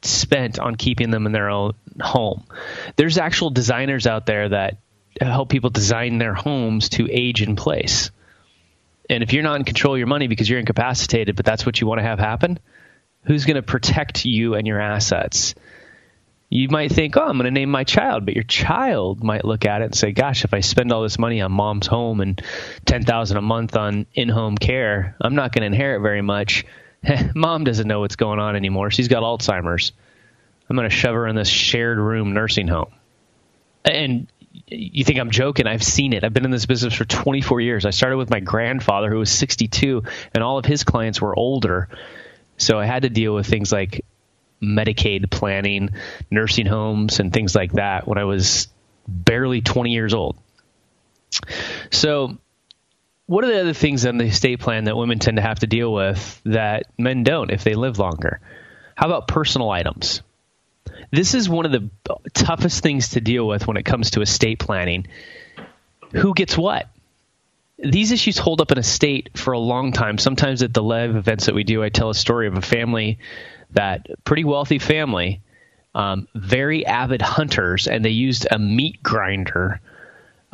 spent 0.00 0.58
on 0.58 0.76
keeping 0.76 1.10
them 1.10 1.26
in 1.26 1.32
their 1.32 1.50
own 1.50 1.74
home. 2.00 2.44
There's 2.96 3.18
actual 3.18 3.50
designers 3.50 4.06
out 4.06 4.24
there 4.24 4.48
that 4.48 4.78
help 5.20 5.50
people 5.50 5.68
design 5.68 6.16
their 6.16 6.32
homes 6.32 6.88
to 6.90 7.06
age 7.10 7.42
in 7.42 7.56
place. 7.56 8.10
And 9.10 9.22
if 9.22 9.34
you're 9.34 9.42
not 9.42 9.56
in 9.56 9.64
control 9.64 9.94
of 9.94 9.98
your 9.98 10.06
money 10.06 10.26
because 10.26 10.48
you're 10.48 10.60
incapacitated, 10.60 11.36
but 11.36 11.44
that's 11.44 11.66
what 11.66 11.78
you 11.78 11.86
want 11.86 11.98
to 11.98 12.04
have 12.04 12.18
happen, 12.18 12.58
who's 13.24 13.44
going 13.44 13.56
to 13.56 13.62
protect 13.62 14.24
you 14.24 14.54
and 14.54 14.66
your 14.66 14.80
assets? 14.80 15.54
You 16.50 16.68
might 16.68 16.92
think, 16.92 17.16
oh, 17.16 17.22
I'm 17.22 17.36
going 17.36 17.46
to 17.46 17.50
name 17.50 17.70
my 17.70 17.84
child, 17.84 18.24
but 18.24 18.34
your 18.34 18.44
child 18.44 19.24
might 19.24 19.44
look 19.44 19.64
at 19.64 19.82
it 19.82 19.86
and 19.86 19.94
say, 19.94 20.12
gosh, 20.12 20.44
if 20.44 20.54
I 20.54 20.60
spend 20.60 20.92
all 20.92 21.02
this 21.02 21.18
money 21.18 21.40
on 21.40 21.50
mom's 21.50 21.86
home 21.86 22.20
and 22.20 22.40
10000 22.84 23.36
a 23.36 23.42
month 23.42 23.76
on 23.76 24.06
in-home 24.14 24.56
care, 24.56 25.16
I'm 25.20 25.34
not 25.34 25.52
going 25.52 25.62
to 25.62 25.66
inherit 25.66 26.02
very 26.02 26.22
much. 26.22 26.64
Mom 27.34 27.64
doesn't 27.64 27.88
know 27.88 28.00
what's 28.00 28.16
going 28.16 28.38
on 28.38 28.56
anymore. 28.56 28.90
She's 28.90 29.08
got 29.08 29.22
Alzheimer's. 29.22 29.92
I'm 30.68 30.76
going 30.76 30.88
to 30.88 30.94
shove 30.94 31.14
her 31.14 31.26
in 31.26 31.36
this 31.36 31.48
shared 31.48 31.98
room 31.98 32.32
nursing 32.34 32.68
home. 32.68 32.92
And 33.84 34.28
you 34.68 35.04
think 35.04 35.18
I'm 35.18 35.30
joking. 35.30 35.66
I've 35.66 35.82
seen 35.82 36.12
it. 36.12 36.24
I've 36.24 36.32
been 36.32 36.44
in 36.44 36.50
this 36.50 36.66
business 36.66 36.94
for 36.94 37.04
24 37.04 37.60
years. 37.60 37.84
I 37.84 37.90
started 37.90 38.16
with 38.16 38.30
my 38.30 38.40
grandfather, 38.40 39.10
who 39.10 39.18
was 39.18 39.30
62, 39.30 40.04
and 40.34 40.44
all 40.44 40.58
of 40.58 40.64
his 40.64 40.84
clients 40.84 41.20
were 41.20 41.36
older. 41.36 41.88
So 42.56 42.78
I 42.78 42.86
had 42.86 43.02
to 43.02 43.10
deal 43.10 43.34
with 43.34 43.46
things 43.46 43.72
like 43.72 44.04
Medicaid 44.62 45.30
planning, 45.30 45.90
nursing 46.30 46.66
homes, 46.66 47.20
and 47.20 47.32
things 47.32 47.54
like 47.54 47.72
that 47.72 48.06
when 48.06 48.18
I 48.18 48.24
was 48.24 48.68
barely 49.06 49.60
20 49.60 49.90
years 49.90 50.14
old. 50.14 50.36
So, 51.90 52.38
what 53.26 53.44
are 53.44 53.48
the 53.48 53.60
other 53.60 53.72
things 53.72 54.04
in 54.04 54.18
the 54.18 54.26
estate 54.26 54.60
plan 54.60 54.84
that 54.84 54.96
women 54.96 55.18
tend 55.18 55.36
to 55.36 55.42
have 55.42 55.60
to 55.60 55.66
deal 55.66 55.92
with 55.92 56.40
that 56.44 56.84
men 56.98 57.24
don't 57.24 57.50
if 57.50 57.64
they 57.64 57.74
live 57.74 57.98
longer? 57.98 58.40
How 58.94 59.06
about 59.06 59.28
personal 59.28 59.70
items? 59.70 60.22
This 61.10 61.34
is 61.34 61.48
one 61.48 61.66
of 61.66 61.72
the 61.72 61.90
toughest 62.32 62.82
things 62.82 63.10
to 63.10 63.20
deal 63.20 63.46
with 63.46 63.66
when 63.66 63.76
it 63.76 63.84
comes 63.84 64.12
to 64.12 64.20
estate 64.20 64.58
planning. 64.58 65.06
Who 66.12 66.34
gets 66.34 66.56
what? 66.56 66.88
these 67.78 68.12
issues 68.12 68.38
hold 68.38 68.60
up 68.60 68.72
in 68.72 68.78
estate 68.78 69.30
for 69.34 69.52
a 69.52 69.58
long 69.58 69.92
time. 69.92 70.18
Sometimes 70.18 70.62
at 70.62 70.72
the 70.72 70.82
live 70.82 71.16
events 71.16 71.46
that 71.46 71.54
we 71.54 71.64
do, 71.64 71.82
I 71.82 71.88
tell 71.88 72.10
a 72.10 72.14
story 72.14 72.46
of 72.46 72.56
a 72.56 72.62
family 72.62 73.18
that 73.74 74.06
pretty 74.24 74.44
wealthy 74.44 74.78
family, 74.78 75.40
um, 75.94 76.28
very 76.34 76.86
avid 76.86 77.22
hunters, 77.22 77.86
and 77.86 78.04
they 78.04 78.10
used 78.10 78.46
a 78.50 78.58
meat 78.58 79.02
grinder. 79.02 79.80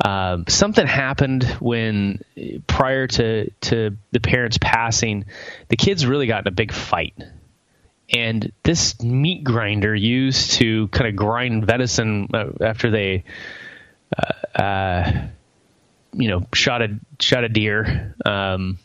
Um, 0.03 0.45
something 0.47 0.85
happened 0.85 1.43
when 1.59 2.23
prior 2.67 3.07
to 3.07 3.49
to 3.61 3.97
the 4.11 4.19
parents 4.19 4.57
passing, 4.59 5.25
the 5.69 5.77
kids 5.77 6.05
really 6.05 6.27
got 6.27 6.43
in 6.43 6.47
a 6.47 6.55
big 6.55 6.71
fight, 6.71 7.15
and 8.11 8.51
this 8.63 9.01
meat 9.01 9.43
grinder 9.43 9.95
used 9.95 10.51
to 10.53 10.87
kind 10.89 11.09
of 11.09 11.15
grind 11.15 11.65
venison 11.65 12.27
uh, 12.33 12.49
after 12.61 12.91
they. 12.91 13.23
Uh, 14.17 14.61
uh, 14.61 15.27
you 16.13 16.27
know 16.27 16.45
shot 16.53 16.81
a 16.81 16.99
shot 17.19 17.43
a 17.43 17.49
deer. 17.49 18.15
Um, 18.25 18.77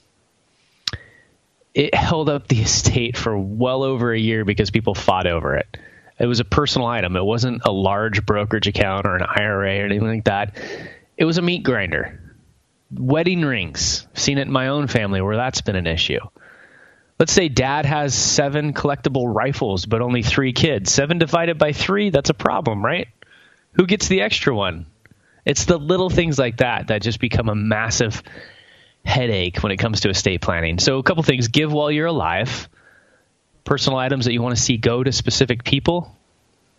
it 1.77 1.95
held 1.95 2.31
up 2.31 2.49
the 2.49 2.63
estate 2.63 3.19
for 3.19 3.39
well 3.39 3.83
over 3.83 4.11
a 4.11 4.19
year 4.19 4.47
because 4.47 4.71
people 4.71 4.95
fought 4.95 5.27
over 5.27 5.57
it. 5.57 5.77
It 6.19 6.25
was 6.25 6.41
a 6.41 6.45
personal 6.45 6.89
item. 6.89 7.17
It 7.17 7.25
wasn't 7.25 7.61
a 7.67 7.71
large 7.71 8.25
brokerage 8.25 8.67
account 8.67 9.07
or 9.07 9.17
an 9.17 9.23
IRA 9.23 9.81
or 9.81 9.85
anything 9.85 10.09
like 10.09 10.25
that. 10.25 10.57
It 11.19 11.27
was 11.27 11.37
a 11.37 11.43
meat 11.43 11.65
grinder. 11.65 12.19
Wedding 12.91 13.43
rings. 13.43 14.07
Seen 14.15 14.39
it 14.39 14.47
in 14.47 14.53
my 14.53 14.69
own 14.69 14.87
family 14.87 15.21
where 15.21 15.37
that's 15.37 15.61
been 15.61 15.77
an 15.77 15.87
issue. 15.87 16.21
Let's 17.19 17.33
say 17.33 17.51
dad 17.51 17.85
has 17.85 18.15
seven 18.15 18.73
collectible 18.73 19.33
rifles, 19.35 19.85
but 19.85 20.01
only 20.01 20.23
three 20.23 20.55
kids. 20.55 20.91
Seven 20.91 21.19
divided 21.19 21.59
by 21.59 21.73
three, 21.73 22.09
that's 22.09 22.31
a 22.31 22.35
problem, 22.35 22.83
right? 22.83 23.09
Who 23.73 23.87
gets 23.87 24.09
the 24.09 24.23
extra 24.23 24.57
one? 24.57 24.87
It's 25.45 25.67
the 25.67 25.79
little 25.79 26.09
things 26.09 26.39
like 26.39 26.59
that 26.59 26.87
that 26.87 27.03
just 27.03 27.21
become 27.21 27.51
a 27.51 27.55
massive 27.55 28.23
headache 29.07 29.63
when 29.63 29.73
it 29.73 29.77
comes 29.77 30.01
to 30.01 30.11
estate 30.11 30.41
planning. 30.41 30.79
So, 30.79 30.99
a 30.99 31.03
couple 31.03 31.23
things 31.23 31.49
give 31.49 31.73
while 31.73 31.91
you're 31.91 32.07
alive, 32.07 32.69
personal 33.65 33.99
items 33.99 34.27
that 34.27 34.33
you 34.33 34.43
want 34.43 34.57
to 34.57 34.63
see 34.63 34.77
go 34.77 35.03
to 35.03 35.13
specific 35.13 35.65
people, 35.65 36.15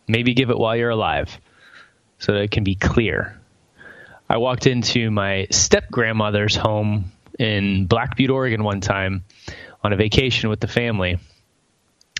maybe 0.08 0.34
give 0.34 0.50
it 0.50 0.58
while 0.58 0.76
you're 0.76 0.90
alive. 0.90 1.40
so 2.20 2.34
that 2.34 2.42
it 2.42 2.52
can 2.52 2.64
be 2.64 2.74
clear. 2.74 3.40
I 4.30 4.38
walked 4.38 4.66
into 4.66 5.12
my 5.12 5.48
step 5.52 5.90
grandmother's 5.92 6.56
home 6.56 7.12
in 7.38 7.86
Black 7.86 8.18
Butte, 8.18 8.32
Oregon 8.32 8.64
one 8.64 8.82
time 8.82 9.24
on 9.84 9.94
a 9.94 9.96
vacation 9.96 10.50
with 10.50 10.60
the 10.60 10.68
family. 10.68 11.20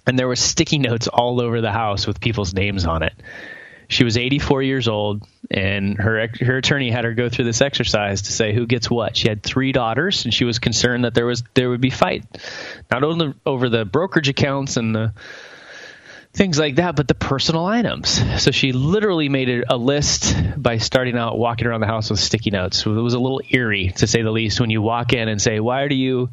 And 0.06 0.18
there 0.18 0.28
were 0.28 0.36
sticky 0.36 0.78
notes 0.78 1.08
all 1.08 1.42
over 1.42 1.60
the 1.60 1.72
house 1.72 2.08
with 2.08 2.22
people's 2.22 2.54
names 2.54 2.86
on 2.86 3.04
it. 3.04 3.14
She 3.90 4.04
was 4.04 4.18
84 4.18 4.64
years 4.64 4.88
old, 4.88 5.26
and 5.50 5.98
her 5.98 6.30
her 6.42 6.58
attorney 6.58 6.92
had 6.92 7.06
her 7.06 7.14
go 7.14 7.30
through 7.30 7.46
this 7.46 7.62
exercise 7.62 8.24
to 8.24 8.32
say 8.32 8.54
who 8.54 8.66
gets 8.66 8.90
what. 8.90 9.16
She 9.16 9.30
had 9.30 9.44
three 9.44 9.72
daughters, 9.72 10.26
and 10.26 10.34
she 10.34 10.44
was 10.44 10.60
concerned 10.60 11.06
that 11.06 11.14
there 11.14 11.26
was 11.26 11.44
there 11.54 11.70
would 11.70 11.82
be 11.82 11.90
fight, 11.90 12.26
not 12.92 13.04
only 13.04 13.34
over 13.46 13.70
the 13.70 13.86
brokerage 13.86 14.30
accounts 14.30 14.78
and 14.78 14.94
the 14.94 15.14
things 16.34 16.60
like 16.60 16.76
that, 16.76 16.96
but 16.96 17.08
the 17.08 17.16
personal 17.16 17.66
items. 17.66 18.22
So 18.44 18.52
she 18.52 18.72
literally 18.72 19.30
made 19.30 19.64
a, 19.68 19.78
list 19.78 20.36
by 20.56 20.78
starting 20.78 21.18
out 21.18 21.38
walking 21.38 21.66
around 21.66 21.82
the 21.82 21.88
house 21.88 22.10
with 22.10 22.20
sticky 22.20 22.52
notes. 22.52 22.86
It 22.86 22.90
was 22.90 23.16
a 23.16 23.20
little 23.20 23.42
eerie, 23.50 23.94
to 23.98 24.08
say 24.08 24.22
the 24.22 24.32
least, 24.32 24.60
when 24.60 24.70
you 24.70 24.82
walk 24.82 25.14
in 25.14 25.30
and 25.30 25.42
say, 25.42 25.60
"Why 25.60 25.88
do 25.88 25.96
you?" 25.96 26.30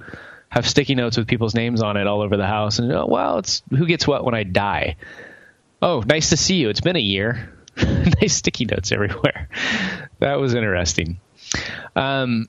have 0.50 0.68
sticky 0.68 0.94
notes 0.94 1.16
with 1.16 1.26
people's 1.26 1.52
names 1.52 1.82
on 1.82 1.96
it 1.96 2.06
all 2.06 2.20
over 2.22 2.36
the 2.36 2.46
house. 2.46 2.78
And 2.78 2.92
oh, 2.92 3.06
well, 3.06 3.38
it's 3.38 3.64
who 3.70 3.86
gets 3.86 4.06
what 4.06 4.24
when 4.24 4.34
I 4.34 4.44
die. 4.44 4.94
Oh, 5.84 6.02
nice 6.06 6.30
to 6.30 6.38
see 6.38 6.54
you. 6.54 6.70
It's 6.70 6.80
been 6.80 6.96
a 6.96 6.98
year. 6.98 7.52
nice 7.76 8.36
sticky 8.36 8.64
notes 8.64 8.90
everywhere. 8.90 9.50
That 10.18 10.36
was 10.40 10.54
interesting. 10.54 11.20
Um, 11.94 12.48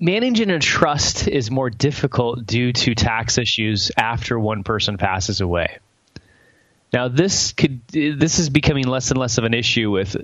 managing 0.00 0.50
a 0.50 0.58
trust 0.58 1.28
is 1.28 1.52
more 1.52 1.70
difficult 1.70 2.44
due 2.44 2.72
to 2.72 2.96
tax 2.96 3.38
issues 3.38 3.92
after 3.96 4.40
one 4.40 4.64
person 4.64 4.98
passes 4.98 5.40
away. 5.40 5.78
Now, 6.92 7.06
this 7.06 7.52
could 7.52 7.86
this 7.86 8.40
is 8.40 8.50
becoming 8.50 8.88
less 8.88 9.12
and 9.12 9.20
less 9.20 9.38
of 9.38 9.44
an 9.44 9.54
issue 9.54 9.92
with 9.92 10.16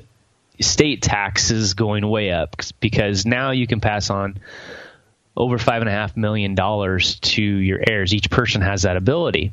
state 0.58 1.02
taxes 1.02 1.74
going 1.74 2.04
way 2.04 2.32
up 2.32 2.56
because 2.80 3.26
now 3.26 3.52
you 3.52 3.68
can 3.68 3.80
pass 3.80 4.10
on 4.10 4.40
over 5.36 5.56
five 5.56 5.82
and 5.82 5.88
a 5.88 5.92
half 5.92 6.16
million 6.16 6.56
dollars 6.56 7.20
to 7.20 7.42
your 7.42 7.78
heirs. 7.88 8.12
Each 8.12 8.28
person 8.28 8.60
has 8.60 8.82
that 8.82 8.96
ability. 8.96 9.52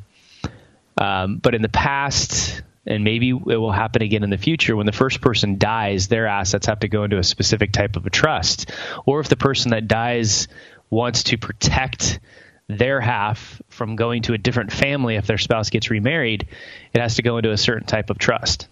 Um, 0.98 1.38
but 1.38 1.56
in 1.56 1.62
the 1.62 1.70
past, 1.70 2.62
and 2.86 3.04
maybe 3.04 3.30
it 3.30 3.36
will 3.36 3.72
happen 3.72 4.02
again 4.02 4.24
in 4.24 4.30
the 4.30 4.38
future, 4.38 4.76
when 4.76 4.86
the 4.86 4.92
first 4.92 5.22
person 5.22 5.58
dies, 5.58 6.08
their 6.08 6.28
assets 6.28 6.68
have 6.68 6.80
to 6.80 6.88
go 6.88 7.04
into 7.04 7.18
a 7.18 7.24
specific 7.24 7.72
type 7.72 7.96
of 7.96 8.06
a 8.06 8.10
trust. 8.10 8.72
Or 9.06 9.20
if 9.20 9.28
the 9.28 9.38
person 9.38 9.72
that 9.72 9.88
dies 9.88 10.48
wants 10.90 11.24
to 11.24 11.38
protect 11.38 12.20
their 12.68 13.00
half 13.00 13.62
from 13.70 13.96
going 13.96 14.24
to 14.24 14.34
a 14.34 14.38
different 14.38 14.72
family 14.72 15.16
if 15.16 15.28
their 15.28 15.38
spouse 15.38 15.70
gets 15.70 15.90
remarried, 15.90 16.48
it 16.94 17.02
has 17.02 17.16
to 17.16 17.22
go 17.22 17.38
into 17.38 17.52
a 17.52 17.58
certain 17.58 17.86
type 17.86 18.10
of 18.10 18.18
trust. 18.18 18.68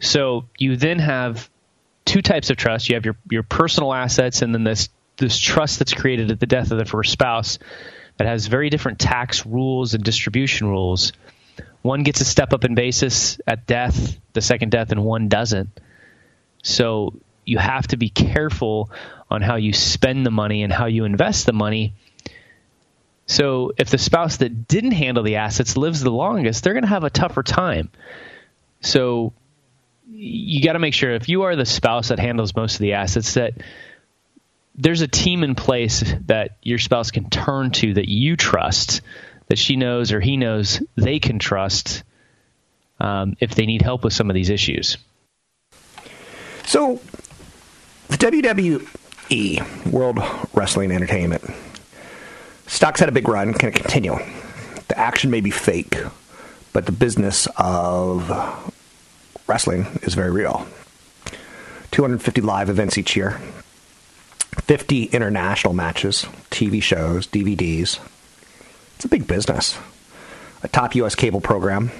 So 0.00 0.48
you 0.58 0.76
then 0.76 0.98
have 0.98 1.50
two 2.04 2.22
types 2.22 2.50
of 2.50 2.56
trust. 2.56 2.88
You 2.88 2.94
have 2.94 3.04
your, 3.04 3.16
your 3.30 3.42
personal 3.42 3.92
assets 3.92 4.42
and 4.42 4.54
then 4.54 4.64
this 4.64 4.88
this 5.16 5.36
trust 5.36 5.80
that's 5.80 5.92
created 5.92 6.30
at 6.30 6.38
the 6.38 6.46
death 6.46 6.70
of 6.70 6.78
the 6.78 6.84
first 6.84 7.10
spouse 7.10 7.58
that 8.18 8.26
has 8.26 8.46
very 8.46 8.68
different 8.68 8.98
tax 8.98 9.46
rules 9.46 9.94
and 9.94 10.04
distribution 10.04 10.68
rules. 10.68 11.12
One 11.82 12.02
gets 12.02 12.20
a 12.20 12.24
step 12.24 12.52
up 12.52 12.64
in 12.64 12.74
basis 12.74 13.40
at 13.46 13.66
death, 13.66 14.18
the 14.32 14.40
second 14.40 14.70
death, 14.70 14.92
and 14.92 15.04
one 15.04 15.28
doesn't. 15.28 15.70
So 16.62 17.14
you 17.44 17.58
have 17.58 17.86
to 17.88 17.96
be 17.96 18.10
careful 18.10 18.90
on 19.30 19.42
how 19.42 19.56
you 19.56 19.72
spend 19.72 20.26
the 20.26 20.30
money 20.30 20.62
and 20.62 20.72
how 20.72 20.86
you 20.86 21.04
invest 21.04 21.46
the 21.46 21.52
money. 21.52 21.94
So 23.26 23.72
if 23.76 23.90
the 23.90 23.98
spouse 23.98 24.38
that 24.38 24.68
didn't 24.68 24.92
handle 24.92 25.22
the 25.22 25.36
assets 25.36 25.76
lives 25.76 26.00
the 26.00 26.10
longest, 26.10 26.64
they're 26.64 26.72
going 26.72 26.82
to 26.82 26.88
have 26.88 27.04
a 27.04 27.10
tougher 27.10 27.42
time. 27.42 27.90
So 28.80 29.32
you 30.10 30.62
got 30.62 30.72
to 30.72 30.78
make 30.78 30.94
sure 30.94 31.12
if 31.12 31.28
you 31.28 31.42
are 31.42 31.54
the 31.54 31.66
spouse 31.66 32.08
that 32.08 32.18
handles 32.18 32.56
most 32.56 32.74
of 32.74 32.80
the 32.80 32.94
assets 32.94 33.34
that 33.34 33.54
there's 34.78 35.00
a 35.00 35.08
team 35.08 35.42
in 35.42 35.56
place 35.56 36.14
that 36.26 36.56
your 36.62 36.78
spouse 36.78 37.10
can 37.10 37.28
turn 37.28 37.72
to 37.72 37.94
that 37.94 38.08
you 38.08 38.36
trust, 38.36 39.00
that 39.48 39.58
she 39.58 39.74
knows 39.74 40.12
or 40.12 40.20
he 40.20 40.36
knows 40.36 40.80
they 40.96 41.18
can 41.18 41.40
trust 41.40 42.04
um, 43.00 43.36
if 43.40 43.56
they 43.56 43.66
need 43.66 43.82
help 43.82 44.04
with 44.04 44.12
some 44.12 44.30
of 44.30 44.34
these 44.34 44.50
issues. 44.50 44.96
So, 46.64 47.00
the 48.08 48.16
WWE, 48.16 49.90
World 49.90 50.20
Wrestling 50.54 50.92
Entertainment, 50.92 51.42
stocks 52.66 53.00
had 53.00 53.08
a 53.08 53.12
big 53.12 53.28
run. 53.28 53.54
Can 53.54 53.72
continue? 53.72 54.16
The 54.86 54.98
action 54.98 55.30
may 55.30 55.40
be 55.40 55.50
fake, 55.50 55.98
but 56.72 56.86
the 56.86 56.92
business 56.92 57.48
of 57.56 58.30
wrestling 59.48 59.86
is 60.02 60.14
very 60.14 60.30
real. 60.30 60.66
250 61.90 62.42
live 62.42 62.70
events 62.70 62.96
each 62.96 63.16
year, 63.16 63.40
50 64.56 65.04
international 65.04 65.72
matches, 65.72 66.26
TV 66.50 66.82
shows, 66.82 67.26
DVDs. 67.26 67.98
It's 68.96 69.04
a 69.04 69.08
big 69.08 69.26
business. 69.26 69.78
A 70.62 70.68
top 70.68 70.94
U.S. 70.96 71.14
cable 71.14 71.40
program. 71.40 71.90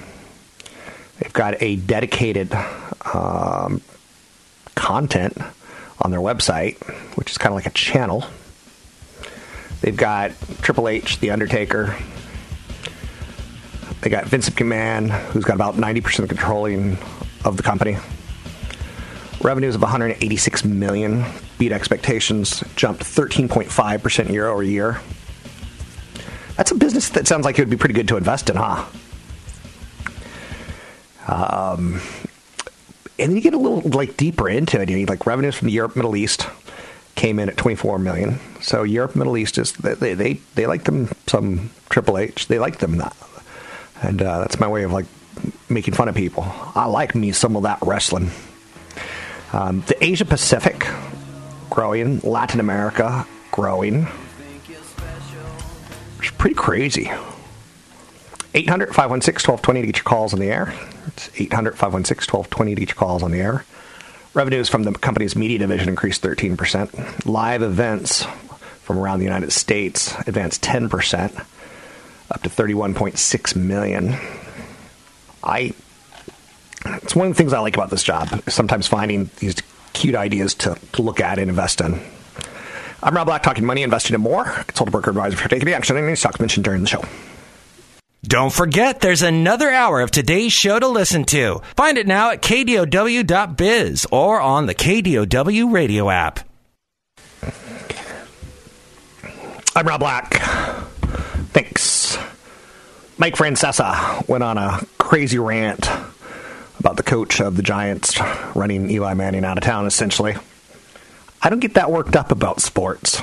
They've 1.19 1.33
got 1.33 1.61
a 1.61 1.75
dedicated 1.77 2.53
um, 3.13 3.81
content 4.75 5.37
on 6.01 6.11
their 6.11 6.19
website, 6.19 6.77
which 7.15 7.31
is 7.31 7.37
kind 7.37 7.51
of 7.51 7.55
like 7.55 7.65
a 7.65 7.71
channel. 7.71 8.25
They've 9.81 9.95
got 9.95 10.31
Triple 10.61 10.87
H, 10.87 11.19
The 11.19 11.31
Undertaker. 11.31 11.95
They 14.01 14.09
got 14.09 14.25
Vince 14.25 14.49
McMahon, 14.49 15.09
who's 15.09 15.43
got 15.43 15.55
about 15.55 15.75
90% 15.75 16.19
of 16.19 16.29
controlling 16.29 16.97
of 17.45 17.57
the 17.57 17.63
company. 17.63 17.97
Revenues 19.41 19.75
of 19.75 19.81
186 19.81 20.65
million 20.65 21.23
beat 21.57 21.71
expectations, 21.71 22.63
jumped 22.75 23.03
13.5% 23.03 24.29
year 24.29 24.47
over 24.47 24.63
year. 24.63 24.99
That's 26.57 26.71
a 26.71 26.75
business 26.75 27.09
that 27.09 27.25
sounds 27.25 27.45
like 27.45 27.57
it 27.57 27.61
would 27.61 27.69
be 27.69 27.77
pretty 27.77 27.93
good 27.93 28.09
to 28.09 28.17
invest 28.17 28.49
in, 28.49 28.57
huh? 28.57 28.85
Um, 31.27 32.01
and 33.17 33.29
then 33.29 33.35
you 33.35 33.41
get 33.41 33.53
a 33.53 33.57
little 33.57 33.81
like 33.91 34.17
deeper 34.17 34.49
into 34.49 34.81
it. 34.81 34.89
You 34.89 35.05
like 35.05 35.25
revenues 35.25 35.55
from 35.55 35.67
the 35.67 35.73
Europe, 35.73 35.95
Middle 35.95 36.15
East 36.15 36.47
came 37.15 37.37
in 37.37 37.49
at 37.49 37.57
24 37.57 37.99
million. 37.99 38.39
So 38.61 38.83
Europe, 38.83 39.15
Middle 39.15 39.37
East 39.37 39.57
is 39.57 39.73
they 39.73 40.13
they 40.13 40.33
they 40.55 40.65
like 40.65 40.85
them 40.85 41.09
some 41.27 41.69
Triple 41.89 42.17
H. 42.17 42.47
They 42.47 42.59
like 42.59 42.79
them 42.79 42.97
that, 42.97 43.15
and 44.01 44.21
uh, 44.21 44.39
that's 44.39 44.59
my 44.59 44.67
way 44.67 44.83
of 44.83 44.91
like 44.91 45.05
making 45.69 45.93
fun 45.93 46.07
of 46.07 46.15
people. 46.15 46.45
I 46.75 46.85
like 46.85 47.15
me 47.15 47.31
some 47.31 47.55
of 47.55 47.63
that 47.63 47.79
wrestling. 47.81 48.31
Um, 49.51 49.81
the 49.87 50.03
Asia 50.03 50.25
Pacific 50.25 50.87
growing, 51.69 52.19
Latin 52.19 52.59
America 52.59 53.25
growing. 53.51 54.07
It's 56.19 56.31
pretty 56.31 56.55
crazy. 56.55 57.11
800 58.53 58.87
516 58.87 59.51
1220 59.51 59.81
to 59.81 59.87
get 59.87 59.97
your 59.97 60.03
calls 60.03 60.33
on 60.33 60.39
the 60.39 60.51
air. 60.51 60.73
It's 61.07 61.29
800 61.39 61.77
516 61.77 62.31
1220 62.31 62.75
to 62.75 62.79
get 62.79 62.89
your 62.89 62.95
calls 62.95 63.23
on 63.23 63.31
the 63.31 63.39
air. 63.39 63.65
Revenues 64.33 64.69
from 64.69 64.83
the 64.83 64.91
company's 64.93 65.35
media 65.35 65.57
division 65.59 65.89
increased 65.89 66.21
13%. 66.21 67.25
Live 67.25 67.61
events 67.61 68.25
from 68.83 68.99
around 68.99 69.19
the 69.19 69.25
United 69.25 69.51
States 69.51 70.15
advanced 70.27 70.63
10%, 70.63 71.45
up 72.31 72.41
to 72.43 72.49
31.6 72.49 73.55
million. 73.55 74.15
I 75.43 75.73
it's 76.85 77.15
one 77.15 77.27
of 77.27 77.33
the 77.33 77.37
things 77.37 77.53
I 77.53 77.59
like 77.59 77.75
about 77.75 77.89
this 77.89 78.03
job. 78.03 78.41
Sometimes 78.47 78.87
finding 78.87 79.29
these 79.39 79.55
cute 79.93 80.15
ideas 80.15 80.53
to, 80.55 80.77
to 80.93 81.01
look 81.01 81.19
at 81.19 81.39
and 81.39 81.49
invest 81.49 81.81
in. 81.81 81.99
I'm 83.01 83.15
Rob 83.15 83.27
Black, 83.27 83.43
talking 83.43 83.65
money, 83.65 83.83
investing, 83.83 84.13
and 84.13 84.23
more. 84.23 84.43
Consultant 84.43 84.91
broker 84.91 85.11
advisor 85.11 85.37
for 85.37 85.47
taking 85.49 85.69
action 85.69 85.97
on 85.97 86.03
any 86.03 86.15
stocks 86.15 86.39
mentioned 86.39 86.65
during 86.65 86.81
the 86.81 86.87
show. 86.87 87.03
Don't 88.23 88.51
forget, 88.51 88.99
there's 88.99 89.21
another 89.21 89.69
hour 89.69 90.01
of 90.01 90.11
today's 90.11 90.51
show 90.51 90.77
to 90.77 90.87
listen 90.87 91.23
to. 91.25 91.61
Find 91.77 91.97
it 91.97 92.05
now 92.05 92.31
at 92.31 92.41
kdow.biz 92.41 94.07
or 94.11 94.41
on 94.41 94.65
the 94.65 94.75
KDOW 94.75 95.71
radio 95.71 96.09
app. 96.09 96.41
I'm 99.75 99.87
Rob 99.87 100.01
Black. 100.01 100.33
Thanks. 101.53 102.17
Mike 103.17 103.35
Francesa 103.35 104.27
went 104.27 104.43
on 104.43 104.57
a 104.57 104.81
crazy 104.97 105.39
rant 105.39 105.89
about 106.79 106.97
the 106.97 107.03
coach 107.03 107.41
of 107.41 107.55
the 107.55 107.61
Giants 107.61 108.19
running 108.55 108.89
Eli 108.89 109.13
Manning 109.13 109.43
out 109.45 109.57
of 109.57 109.63
town, 109.63 109.85
essentially. 109.85 110.35
I 111.41 111.49
don't 111.49 111.59
get 111.59 111.75
that 111.75 111.91
worked 111.91 112.15
up 112.15 112.31
about 112.31 112.61
sports. 112.61 113.21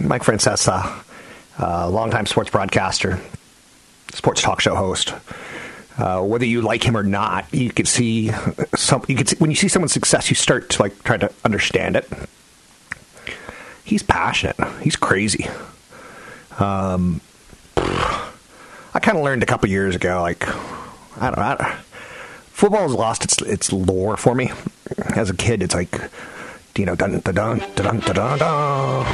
Mike 0.00 0.22
Francesa, 0.22 1.02
uh, 1.58 1.88
longtime 1.88 2.26
sports 2.26 2.50
broadcaster, 2.50 3.20
sports 4.12 4.42
talk 4.42 4.60
show 4.60 4.74
host. 4.74 5.14
Uh, 5.98 6.22
whether 6.22 6.44
you 6.44 6.60
like 6.60 6.82
him 6.82 6.96
or 6.96 7.02
not, 7.02 7.46
you 7.54 7.70
can 7.70 7.86
see 7.86 8.30
some. 8.76 9.02
You 9.08 9.16
can 9.16 9.26
see, 9.26 9.36
when 9.36 9.50
you 9.50 9.56
see 9.56 9.68
someone's 9.68 9.94
success, 9.94 10.28
you 10.28 10.36
start 10.36 10.68
to 10.70 10.82
like 10.82 11.02
try 11.04 11.16
to 11.16 11.32
understand 11.44 11.96
it. 11.96 12.06
He's 13.82 14.02
passionate. 14.02 14.56
He's 14.82 14.96
crazy. 14.96 15.48
Um, 16.58 17.22
I 17.76 18.98
kind 19.00 19.16
of 19.16 19.24
learned 19.24 19.42
a 19.42 19.46
couple 19.46 19.70
years 19.70 19.96
ago, 19.96 20.20
like 20.20 20.46
I 21.18 21.30
don't 21.30 21.38
know 21.38 21.76
football 22.56 22.88
has 22.88 22.94
lost 22.94 23.22
its 23.22 23.42
its 23.42 23.70
lore 23.70 24.16
for 24.16 24.34
me. 24.34 24.50
As 25.14 25.28
a 25.28 25.34
kid, 25.36 25.62
it's 25.62 25.74
like, 25.74 26.00
you 26.74 26.86
know, 26.86 26.96
dun 26.96 27.20
dun 27.20 27.34
dun 27.34 27.58
dun 27.74 28.00
dun 28.00 28.14
dun 28.14 28.38
dun, 28.38 29.06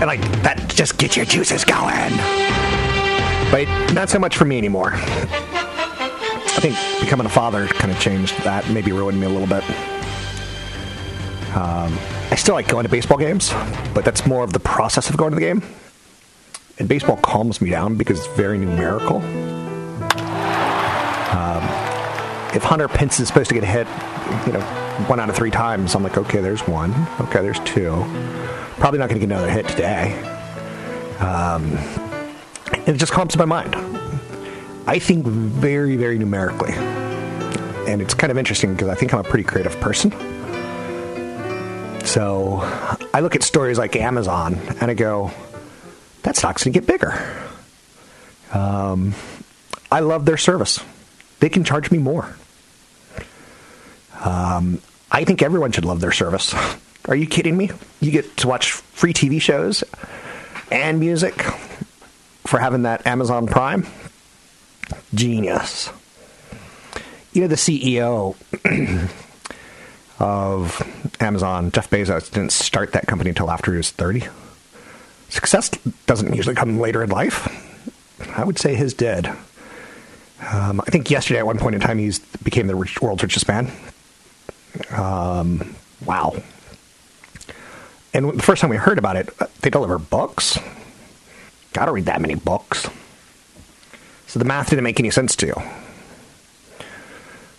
and 0.00 0.06
like 0.06 0.22
that 0.42 0.64
just 0.68 0.96
gets 0.96 1.16
your 1.18 1.26
juices 1.26 1.64
going. 1.66 2.16
But 3.50 3.66
not 3.92 4.08
so 4.08 4.18
much 4.18 4.38
for 4.38 4.46
me 4.46 4.56
anymore. 4.56 4.92
I 4.94 6.60
think 6.60 6.76
becoming 7.00 7.26
a 7.26 7.30
father 7.30 7.66
kind 7.66 7.92
of 7.92 8.00
changed 8.00 8.34
that, 8.42 8.70
maybe 8.70 8.90
ruined 8.90 9.20
me 9.20 9.26
a 9.26 9.28
little 9.28 9.46
bit. 9.46 9.62
Um, 11.54 11.96
I 12.30 12.36
still 12.36 12.54
like 12.54 12.68
going 12.68 12.84
to 12.84 12.90
baseball 12.90 13.18
games, 13.18 13.52
but 13.92 14.02
that's 14.02 14.26
more 14.26 14.42
of 14.42 14.54
the 14.54 14.60
process 14.60 15.10
of 15.10 15.18
going 15.18 15.32
to 15.32 15.34
the 15.34 15.42
game. 15.42 15.62
And 16.78 16.88
baseball 16.88 17.18
calms 17.18 17.60
me 17.60 17.68
down 17.70 17.96
because 17.96 18.18
it's 18.18 18.34
very 18.34 18.56
numerical. 18.56 19.18
Um, 21.34 21.83
if 22.54 22.62
Hunter 22.62 22.88
Pence 22.88 23.18
is 23.20 23.28
supposed 23.28 23.48
to 23.48 23.54
get 23.54 23.64
hit, 23.64 23.86
you 24.46 24.52
know, 24.52 24.60
one 25.08 25.18
out 25.18 25.28
of 25.28 25.36
three 25.36 25.50
times, 25.50 25.94
I'm 25.94 26.02
like, 26.02 26.16
okay, 26.16 26.40
there's 26.40 26.66
one. 26.68 26.92
Okay, 27.20 27.42
there's 27.42 27.58
two. 27.60 27.90
Probably 28.78 28.98
not 28.98 29.08
going 29.08 29.20
to 29.20 29.26
get 29.26 29.34
another 29.34 29.50
hit 29.50 29.66
today. 29.66 30.14
Um, 31.18 31.72
it 32.86 32.94
just 32.94 33.12
calms 33.12 33.36
my 33.36 33.44
mind. 33.44 33.74
I 34.86 34.98
think 34.98 35.26
very, 35.26 35.96
very 35.96 36.18
numerically. 36.18 36.72
And 36.72 38.00
it's 38.00 38.14
kind 38.14 38.30
of 38.30 38.38
interesting 38.38 38.72
because 38.72 38.88
I 38.88 38.94
think 38.94 39.12
I'm 39.12 39.20
a 39.20 39.24
pretty 39.24 39.44
creative 39.44 39.78
person. 39.80 40.12
So 42.04 42.60
I 43.12 43.20
look 43.20 43.34
at 43.34 43.42
stories 43.42 43.78
like 43.78 43.96
Amazon 43.96 44.54
and 44.80 44.90
I 44.90 44.94
go, 44.94 45.32
that 46.22 46.36
stock's 46.36 46.64
going 46.64 46.72
to 46.72 46.80
get 46.80 46.86
bigger. 46.86 47.12
Um, 48.52 49.14
I 49.90 50.00
love 50.00 50.24
their 50.24 50.36
service. 50.36 50.80
They 51.40 51.48
can 51.48 51.64
charge 51.64 51.90
me 51.90 51.98
more. 51.98 52.36
Um, 54.24 54.80
I 55.10 55.24
think 55.24 55.42
everyone 55.42 55.72
should 55.72 55.84
love 55.84 56.00
their 56.00 56.12
service. 56.12 56.54
Are 57.06 57.14
you 57.14 57.26
kidding 57.26 57.56
me? 57.56 57.70
You 58.00 58.10
get 58.10 58.36
to 58.38 58.48
watch 58.48 58.72
free 58.72 59.12
TV 59.12 59.40
shows 59.40 59.84
and 60.70 60.98
music 60.98 61.42
for 62.46 62.58
having 62.58 62.82
that 62.82 63.06
Amazon 63.06 63.46
Prime. 63.46 63.86
Genius. 65.14 65.90
You 67.32 67.42
know, 67.42 67.48
the 67.48 67.56
CEO 67.56 68.36
of 70.18 71.16
Amazon, 71.20 71.70
Jeff 71.72 71.90
Bezos, 71.90 72.30
didn't 72.30 72.52
start 72.52 72.92
that 72.92 73.06
company 73.06 73.30
until 73.30 73.50
after 73.50 73.70
he 73.72 73.76
was 73.76 73.90
30. 73.90 74.24
Success 75.28 75.68
doesn't 76.06 76.34
usually 76.34 76.54
come 76.54 76.78
later 76.78 77.02
in 77.02 77.10
life. 77.10 77.48
I 78.36 78.44
would 78.44 78.58
say 78.58 78.74
his 78.74 78.94
did. 78.94 79.26
Um, 80.52 80.80
I 80.80 80.90
think 80.90 81.10
yesterday, 81.10 81.40
at 81.40 81.46
one 81.46 81.58
point 81.58 81.74
in 81.74 81.80
time, 81.80 81.98
he 81.98 82.12
became 82.42 82.66
the 82.66 82.76
world's 83.02 83.22
richest 83.22 83.48
man. 83.48 83.70
Um, 84.90 85.74
wow. 86.04 86.34
And 88.12 88.38
the 88.38 88.42
first 88.42 88.60
time 88.60 88.70
we 88.70 88.76
heard 88.76 88.98
about 88.98 89.16
it, 89.16 89.28
uh, 89.40 89.46
they 89.60 89.70
deliver 89.70 89.98
books. 89.98 90.58
Gotta 91.72 91.92
read 91.92 92.06
that 92.06 92.20
many 92.20 92.36
books. 92.36 92.88
So 94.26 94.38
the 94.38 94.44
math 94.44 94.70
didn't 94.70 94.84
make 94.84 95.00
any 95.00 95.10
sense 95.10 95.36
to 95.36 95.46
you. 95.46 95.62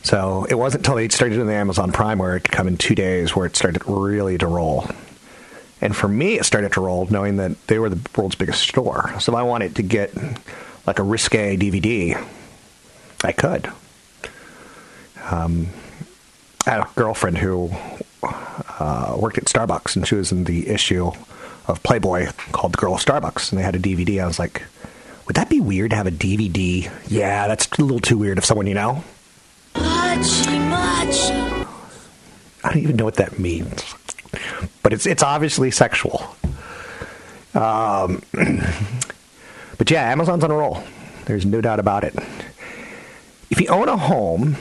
So 0.03 0.45
it 0.49 0.55
wasn't 0.55 0.81
until 0.81 0.95
they 0.95 1.09
started 1.09 1.35
doing 1.35 1.47
the 1.47 1.53
Amazon 1.53 1.91
Prime 1.91 2.19
where 2.19 2.35
it 2.35 2.41
could 2.41 2.51
come 2.51 2.67
in 2.67 2.77
two 2.77 2.95
days 2.95 3.35
where 3.35 3.45
it 3.45 3.55
started 3.55 3.81
really 3.87 4.37
to 4.37 4.47
roll. 4.47 4.87
And 5.81 5.95
for 5.95 6.07
me, 6.07 6.37
it 6.37 6.45
started 6.45 6.73
to 6.73 6.81
roll 6.81 7.07
knowing 7.09 7.37
that 7.37 7.67
they 7.67 7.79
were 7.79 7.89
the 7.89 7.99
world's 8.15 8.35
biggest 8.35 8.61
store. 8.61 9.13
So 9.19 9.33
if 9.33 9.37
I 9.37 9.43
wanted 9.43 9.75
to 9.77 9.83
get 9.83 10.13
like 10.85 10.99
a 10.99 11.03
risque 11.03 11.57
DVD, 11.57 12.23
I 13.23 13.31
could. 13.31 13.71
Um, 15.29 15.67
I 16.65 16.71
had 16.71 16.81
a 16.81 16.89
girlfriend 16.95 17.37
who 17.37 17.69
uh, 18.23 19.15
worked 19.19 19.37
at 19.37 19.45
Starbucks, 19.45 19.95
and 19.95 20.07
she 20.07 20.15
was 20.15 20.31
in 20.31 20.45
the 20.45 20.67
issue 20.67 21.11
of 21.67 21.81
Playboy 21.83 22.27
called 22.51 22.73
The 22.73 22.77
Girl 22.77 22.95
of 22.95 23.01
Starbucks, 23.01 23.51
and 23.51 23.59
they 23.59 23.63
had 23.63 23.75
a 23.75 23.79
DVD. 23.79 24.23
I 24.23 24.27
was 24.27 24.39
like, 24.39 24.63
would 25.27 25.35
that 25.35 25.49
be 25.49 25.59
weird 25.59 25.91
to 25.91 25.95
have 25.95 26.07
a 26.07 26.11
DVD? 26.11 26.91
Yeah, 27.07 27.47
that's 27.47 27.67
a 27.77 27.81
little 27.81 27.99
too 27.99 28.17
weird 28.17 28.37
if 28.37 28.45
someone 28.45 28.67
you 28.67 28.73
know. 28.73 29.03
I 32.63 32.69
don't 32.69 32.77
even 32.77 32.95
know 32.95 33.05
what 33.05 33.15
that 33.15 33.37
means, 33.37 33.83
but 34.81 34.93
it's 34.93 35.05
it's 35.05 35.21
obviously 35.21 35.69
sexual. 35.69 36.35
Um, 37.53 38.23
but 39.77 39.91
yeah, 39.91 40.09
Amazon's 40.11 40.43
on 40.43 40.51
a 40.51 40.55
roll. 40.55 40.81
There's 41.25 41.45
no 41.45 41.61
doubt 41.61 41.79
about 41.79 42.03
it. 42.03 42.15
If 43.49 43.61
you 43.61 43.67
own 43.67 43.87
a 43.87 43.97
home, 43.97 44.55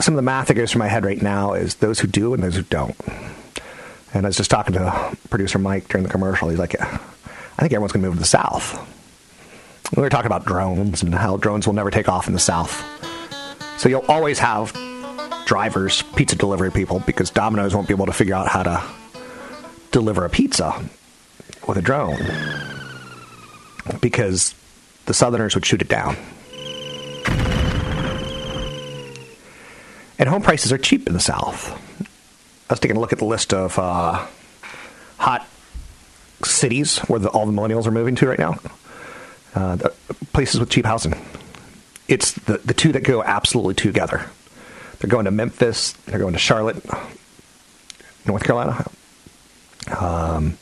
some 0.00 0.14
of 0.14 0.16
the 0.16 0.22
math 0.22 0.48
that 0.48 0.54
goes 0.54 0.72
through 0.72 0.78
my 0.78 0.88
head 0.88 1.04
right 1.04 1.20
now 1.20 1.54
is 1.54 1.76
those 1.76 1.98
who 1.98 2.06
do 2.06 2.32
and 2.34 2.42
those 2.42 2.54
who 2.54 2.62
don't. 2.62 2.96
And 4.14 4.24
I 4.24 4.28
was 4.28 4.36
just 4.36 4.50
talking 4.50 4.74
to 4.74 5.16
producer 5.28 5.58
Mike 5.58 5.88
during 5.88 6.04
the 6.04 6.10
commercial. 6.10 6.48
He's 6.48 6.58
like, 6.58 6.80
I 6.80 6.86
think 7.58 7.72
everyone's 7.72 7.92
going 7.92 8.02
to 8.02 8.08
move 8.08 8.14
to 8.14 8.20
the 8.20 8.26
South. 8.26 8.78
We 9.96 10.02
were 10.02 10.08
talking 10.08 10.26
about 10.26 10.44
drones 10.44 11.02
and 11.02 11.14
how 11.14 11.36
drones 11.36 11.66
will 11.66 11.74
never 11.74 11.90
take 11.90 12.08
off 12.08 12.28
in 12.28 12.32
the 12.32 12.38
South. 12.38 12.84
So 13.78 13.88
you'll 13.88 14.04
always 14.08 14.38
have 14.38 14.72
drivers, 15.46 16.02
pizza 16.14 16.36
delivery 16.36 16.70
people, 16.70 17.00
because 17.00 17.30
Domino's 17.30 17.74
won't 17.74 17.88
be 17.88 17.94
able 17.94 18.06
to 18.06 18.12
figure 18.12 18.34
out 18.34 18.48
how 18.48 18.62
to 18.62 18.82
deliver 19.90 20.24
a 20.24 20.30
pizza 20.30 20.80
with 21.66 21.78
a 21.78 21.82
drone. 21.82 22.18
Because 24.00 24.54
the 25.06 25.14
Southerners 25.14 25.54
would 25.54 25.66
shoot 25.66 25.82
it 25.82 25.88
down. 25.88 26.16
And 30.18 30.28
home 30.28 30.42
prices 30.42 30.72
are 30.72 30.78
cheap 30.78 31.06
in 31.06 31.12
the 31.12 31.20
South. 31.20 31.70
I 32.68 32.72
was 32.72 32.80
taking 32.80 32.96
a 32.96 33.00
look 33.00 33.12
at 33.12 33.18
the 33.18 33.24
list 33.24 33.54
of 33.54 33.78
uh, 33.78 34.26
hot 35.16 35.46
cities 36.42 36.98
where 37.00 37.20
the, 37.20 37.28
all 37.28 37.46
the 37.46 37.52
millennials 37.52 37.86
are 37.86 37.90
moving 37.90 38.16
to 38.16 38.28
right 38.28 38.38
now. 38.38 38.58
Uh, 39.54 39.76
places 40.32 40.60
with 40.60 40.70
cheap 40.70 40.84
housing. 40.84 41.14
It's 42.08 42.32
the, 42.32 42.58
the 42.58 42.74
two 42.74 42.92
that 42.92 43.02
go 43.02 43.22
absolutely 43.22 43.74
together. 43.74 44.28
They're 44.98 45.10
going 45.10 45.26
to 45.26 45.30
Memphis. 45.30 45.92
They're 46.06 46.18
going 46.18 46.32
to 46.32 46.38
Charlotte, 46.38 46.84
North 48.26 48.44
Carolina. 48.44 48.84
Um, 49.98 50.58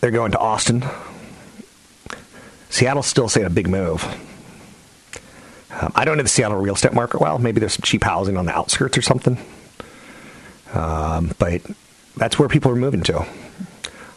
they're 0.00 0.10
going 0.10 0.32
to 0.32 0.38
Austin. 0.38 0.84
Seattle's 2.70 3.06
still 3.06 3.28
saying 3.28 3.46
a 3.46 3.50
big 3.50 3.68
move. 3.68 4.04
Um, 5.80 5.92
I 5.94 6.04
don't 6.04 6.16
know 6.16 6.22
the 6.24 6.28
Seattle 6.28 6.58
real 6.58 6.74
estate 6.74 6.92
market 6.92 7.20
well. 7.20 7.38
Maybe 7.38 7.60
there's 7.60 7.74
some 7.74 7.82
cheap 7.82 8.02
housing 8.02 8.36
on 8.36 8.46
the 8.46 8.56
outskirts 8.56 8.98
or 8.98 9.02
something. 9.02 9.38
Um, 10.74 11.34
but 11.38 11.62
that's 12.16 12.38
where 12.38 12.48
people 12.48 12.72
are 12.72 12.76
moving 12.76 13.02
to. 13.02 13.24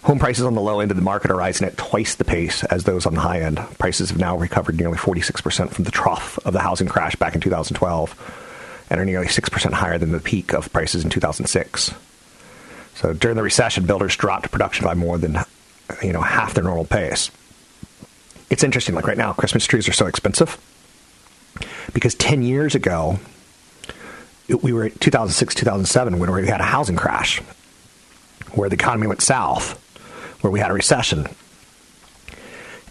Home 0.04 0.17
prices 0.17 0.43
on 0.43 0.56
the 0.56 0.62
low 0.62 0.80
end 0.80 0.89
of 0.89 0.97
the 0.97 1.04
market 1.04 1.30
are 1.30 1.36
rising 1.36 1.67
at 1.67 1.78
twice 1.78 2.15
the 2.15 2.24
pace 2.24 2.63
as 2.65 2.86
those 2.86 3.06
on 3.06 3.13
the 3.13 3.19
high 3.19 3.41
end. 3.41 3.58
Prices 3.78 4.10
have 4.10 4.17
now 4.17 4.36
recovered 4.36 4.78
nearly 4.78 4.97
46% 4.97 5.69
from 5.69 5.84
the 5.84 5.91
trough 5.91 6.39
of 6.43 6.54
the 6.54 6.60
housing 6.60 6.88
crash 6.88 7.15
back 7.15 7.36
in 7.36 7.41
2012 7.41 8.88
and 8.89 9.00
are 9.00 9.06
nearly 9.06 9.28
6% 9.28 9.74
higher 9.74 10.00
than 10.00 10.12
the 10.12 10.19
peak 10.19 10.54
of 10.54 10.74
prices 10.74 11.04
in 11.04 11.12
2006. 11.12 11.93
So 12.95 13.13
during 13.13 13.38
the 13.38 13.43
recession, 13.43 13.86
builders 13.86 14.15
dropped 14.15 14.52
production 14.52 14.86
by 14.86 14.95
more 14.95 15.19
than 15.19 15.38
you 16.02 16.12
know 16.12 16.21
half 16.21 16.56
their 16.56 16.63
normal 16.63 16.86
pace. 16.86 17.30
It's 18.50 18.63
interesting, 18.63 18.95
like 18.95 19.08
right 19.08 19.17
now, 19.17 19.34
Christmas 19.34 19.65
trees 19.65 19.88
are 19.88 19.93
so 19.93 20.08
expensive 20.08 20.58
because 21.94 22.16
10 22.16 22.42
years 22.42 22.76
ago, 22.76 23.20
we 24.62 24.74
were 24.74 24.90
2006, 24.90 25.56
2007 25.56 26.20
when 26.20 26.32
we 26.32 26.48
had 26.48 26.62
a 26.62 26.66
housing 26.66 26.96
crash 26.96 27.40
where 28.54 28.70
the 28.70 28.76
economy 28.76 29.08
went 29.08 29.22
south 29.22 29.78
where 30.42 30.52
we 30.52 30.60
had 30.60 30.72
a 30.72 30.74
recession. 30.74 31.28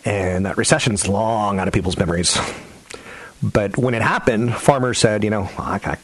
And 0.05 0.46
that 0.46 0.57
recession's 0.57 1.07
long 1.07 1.59
out 1.59 1.68
of 1.68 1.75
people's 1.75 1.99
memories. 1.99 2.38
But 3.42 3.77
when 3.77 3.94
it 3.94 4.03
happened, 4.03 4.55
farmers 4.55 4.99
said, 4.99 5.25
you 5.25 5.31
know, 5.31 5.49
okay, 5.59 5.96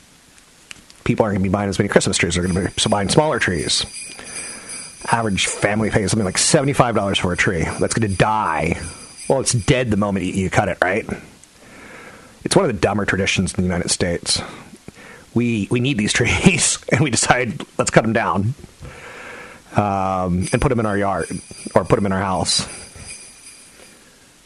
people 1.05 1.25
aren't 1.25 1.35
going 1.35 1.45
to 1.45 1.49
be 1.49 1.53
buying 1.53 1.69
as 1.69 1.79
many 1.79 1.89
Christmas 1.89 2.19
trees. 2.19 2.35
They're 2.35 2.47
going 2.47 2.55
to 2.55 2.73
be 2.73 2.91
buying 2.91 3.09
smaller 3.09 3.39
trees. 3.39 3.87
Average 5.11 5.47
family 5.47 5.91
pays 5.91 6.11
something 6.11 6.25
like 6.25 6.37
$75 6.37 7.21
for 7.21 7.33
a 7.33 7.37
tree 7.37 7.65
that's 7.65 7.95
going 7.95 8.11
to 8.11 8.17
die. 8.17 8.81
Well, 9.29 9.41
it's 9.41 9.53
dead 9.53 9.91
the 9.91 9.97
moment 9.97 10.27
you 10.27 10.51
cut 10.51 10.69
it, 10.69 10.79
right? 10.83 11.07
It's 12.47 12.55
one 12.55 12.71
of 12.71 12.73
the 12.73 12.81
dumber 12.81 13.05
traditions 13.05 13.53
in 13.55 13.57
the 13.57 13.67
United 13.67 13.91
States. 13.91 14.41
We, 15.35 15.67
we 15.69 15.81
need 15.81 15.99
these 15.99 16.13
trees, 16.15 16.79
and 16.93 17.01
we 17.01 17.11
decide, 17.11 17.61
let's 17.77 17.91
cut 17.91 18.03
them 18.03 18.13
down 18.13 18.55
um, 19.75 20.47
and 20.53 20.63
put 20.63 20.69
them 20.69 20.79
in 20.79 20.87
our 20.87 20.97
yard 20.97 21.29
or 21.75 21.85
put 21.85 21.97
them 21.97 22.07
in 22.07 22.13
our 22.13 22.21
house. 22.21 22.61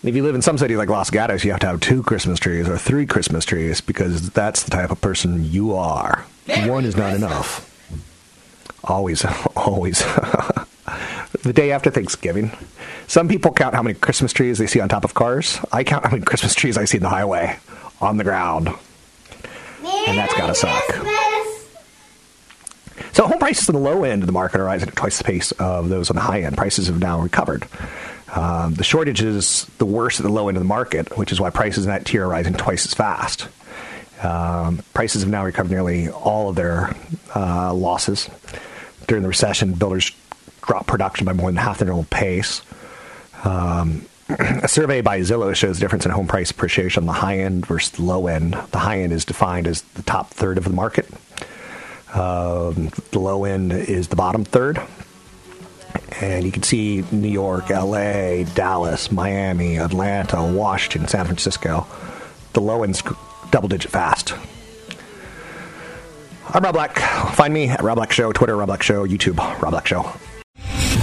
If 0.03 0.16
you 0.16 0.22
live 0.22 0.34
in 0.34 0.40
some 0.40 0.57
city 0.57 0.78
like 0.78 0.88
Los 0.88 1.11
Gatos, 1.11 1.44
you 1.44 1.51
have 1.51 1.61
to 1.61 1.66
have 1.66 1.80
two 1.80 2.03
Christmas 2.03 2.38
trees 2.38 2.70
or 2.70 2.78
three 2.78 3.05
Christmas 3.05 3.44
trees 3.44 3.82
because 3.82 4.30
that's 4.30 4.62
the 4.62 4.70
type 4.70 4.90
of 4.90 4.98
person 5.03 5.44
you 5.44 5.74
are. 5.74 6.24
One 6.64 6.86
is 6.86 6.96
not 6.96 7.12
enough. 7.12 7.66
Always, 8.82 9.26
always. 9.57 9.98
the 11.42 11.53
day 11.53 11.70
after 11.70 11.90
Thanksgiving. 11.90 12.51
Some 13.09 13.28
people 13.28 13.53
count 13.53 13.74
how 13.74 13.82
many 13.82 13.92
Christmas 13.92 14.32
trees 14.32 14.57
they 14.57 14.66
see 14.66 14.80
on 14.80 14.88
top 14.88 15.05
of 15.05 15.12
cars. 15.12 15.61
I 15.70 15.84
count 15.84 16.07
how 16.07 16.12
many 16.12 16.24
Christmas 16.24 16.55
trees 16.55 16.78
I 16.78 16.86
see 16.86 16.96
in 16.96 17.03
the 17.03 17.11
highway, 17.11 17.59
on 18.01 18.16
the 18.16 18.24
ground. 18.24 18.68
and 18.68 20.18
that's 20.18 20.34
got 20.34 20.48
to 20.48 20.55
suck. 20.55 20.84
So 23.12 23.26
home 23.26 23.38
prices 23.38 23.68
on 23.68 23.74
the 23.74 23.80
low 23.80 24.05
end 24.05 24.22
of 24.22 24.26
the 24.26 24.32
market 24.32 24.61
are 24.61 24.64
rising 24.64 24.88
at 24.88 24.96
twice 24.96 25.18
the 25.18 25.24
pace 25.24 25.53
of 25.53 25.88
those 25.88 26.11
on 26.11 26.16
the 26.16 26.22
high 26.22 26.42
end. 26.42 26.57
Prices 26.57 26.86
have 26.86 27.01
now 27.01 27.20
recovered. 27.20 27.66
Um, 28.34 28.74
the 28.74 28.84
shortage 28.84 29.22
is 29.22 29.64
the 29.78 29.86
worst 29.86 30.20
at 30.20 30.22
the 30.24 30.32
low 30.32 30.48
end 30.48 30.57
of 30.57 30.62
the 30.62 30.68
market, 30.68 31.16
which 31.18 31.32
is 31.32 31.40
why 31.40 31.51
prices 31.51 31.84
in 31.84 31.90
that 31.90 32.05
tier 32.07 32.24
are 32.24 32.28
rising 32.28 32.55
twice 32.55 32.86
as 32.86 32.94
fast. 32.94 33.48
Um, 34.22 34.82
prices 34.94 35.22
have 35.22 35.30
now 35.30 35.44
recovered 35.44 35.70
nearly 35.70 36.09
all 36.09 36.51
of 36.51 36.57
their 36.57 36.94
uh, 37.34 37.74
losses. 37.74 38.30
During 39.09 39.22
the 39.22 39.28
recession, 39.28 39.72
builders 39.72 40.12
dropped 40.62 40.86
production 40.86 41.24
by 41.24 41.32
more 41.32 41.48
than 41.51 41.57
half 41.57 41.78
their 41.78 41.88
normal 41.88 42.07
pace. 42.11 42.62
Um, 43.44 44.07
a 44.38 44.68
survey 44.68 45.00
by 45.00 45.20
Zillow 45.20 45.54
shows 45.54 45.78
the 45.78 45.80
difference 45.80 46.04
in 46.04 46.12
home 46.12 46.26
price 46.26 46.50
appreciation 46.50 47.02
on 47.02 47.06
the 47.06 47.12
high 47.12 47.38
end 47.38 47.66
versus 47.66 47.90
the 47.90 48.02
low 48.02 48.26
end. 48.26 48.54
The 48.70 48.78
high 48.78 49.00
end 49.00 49.12
is 49.12 49.24
defined 49.24 49.66
as 49.66 49.82
the 49.94 50.02
top 50.02 50.30
third 50.30 50.58
of 50.58 50.64
the 50.64 50.70
market. 50.70 51.06
Um, 52.14 52.90
the 53.12 53.18
low 53.18 53.44
end 53.44 53.72
is 53.72 54.08
the 54.08 54.16
bottom 54.16 54.44
third. 54.44 54.80
And 56.20 56.44
you 56.44 56.52
can 56.52 56.62
see 56.62 57.04
New 57.10 57.28
York, 57.28 57.70
LA, 57.70 58.44
Dallas, 58.54 59.10
Miami, 59.10 59.78
Atlanta, 59.78 60.42
Washington, 60.42 61.08
San 61.08 61.24
Francisco. 61.24 61.86
The 62.52 62.60
low 62.60 62.82
end's 62.82 63.02
double 63.50 63.68
digit 63.68 63.90
fast. 63.90 64.34
I'm 66.52 66.64
Rob 66.64 66.74
Black. 66.74 66.98
Find 67.34 67.54
me 67.54 67.68
at 67.68 67.80
Rob 67.80 67.96
Black 67.96 68.12
Show, 68.12 68.32
Twitter, 68.32 68.56
Rob 68.56 68.66
Black 68.66 68.82
Show, 68.82 69.06
YouTube, 69.06 69.38
Rob 69.62 69.70
Black 69.70 69.86
Show. 69.86 70.12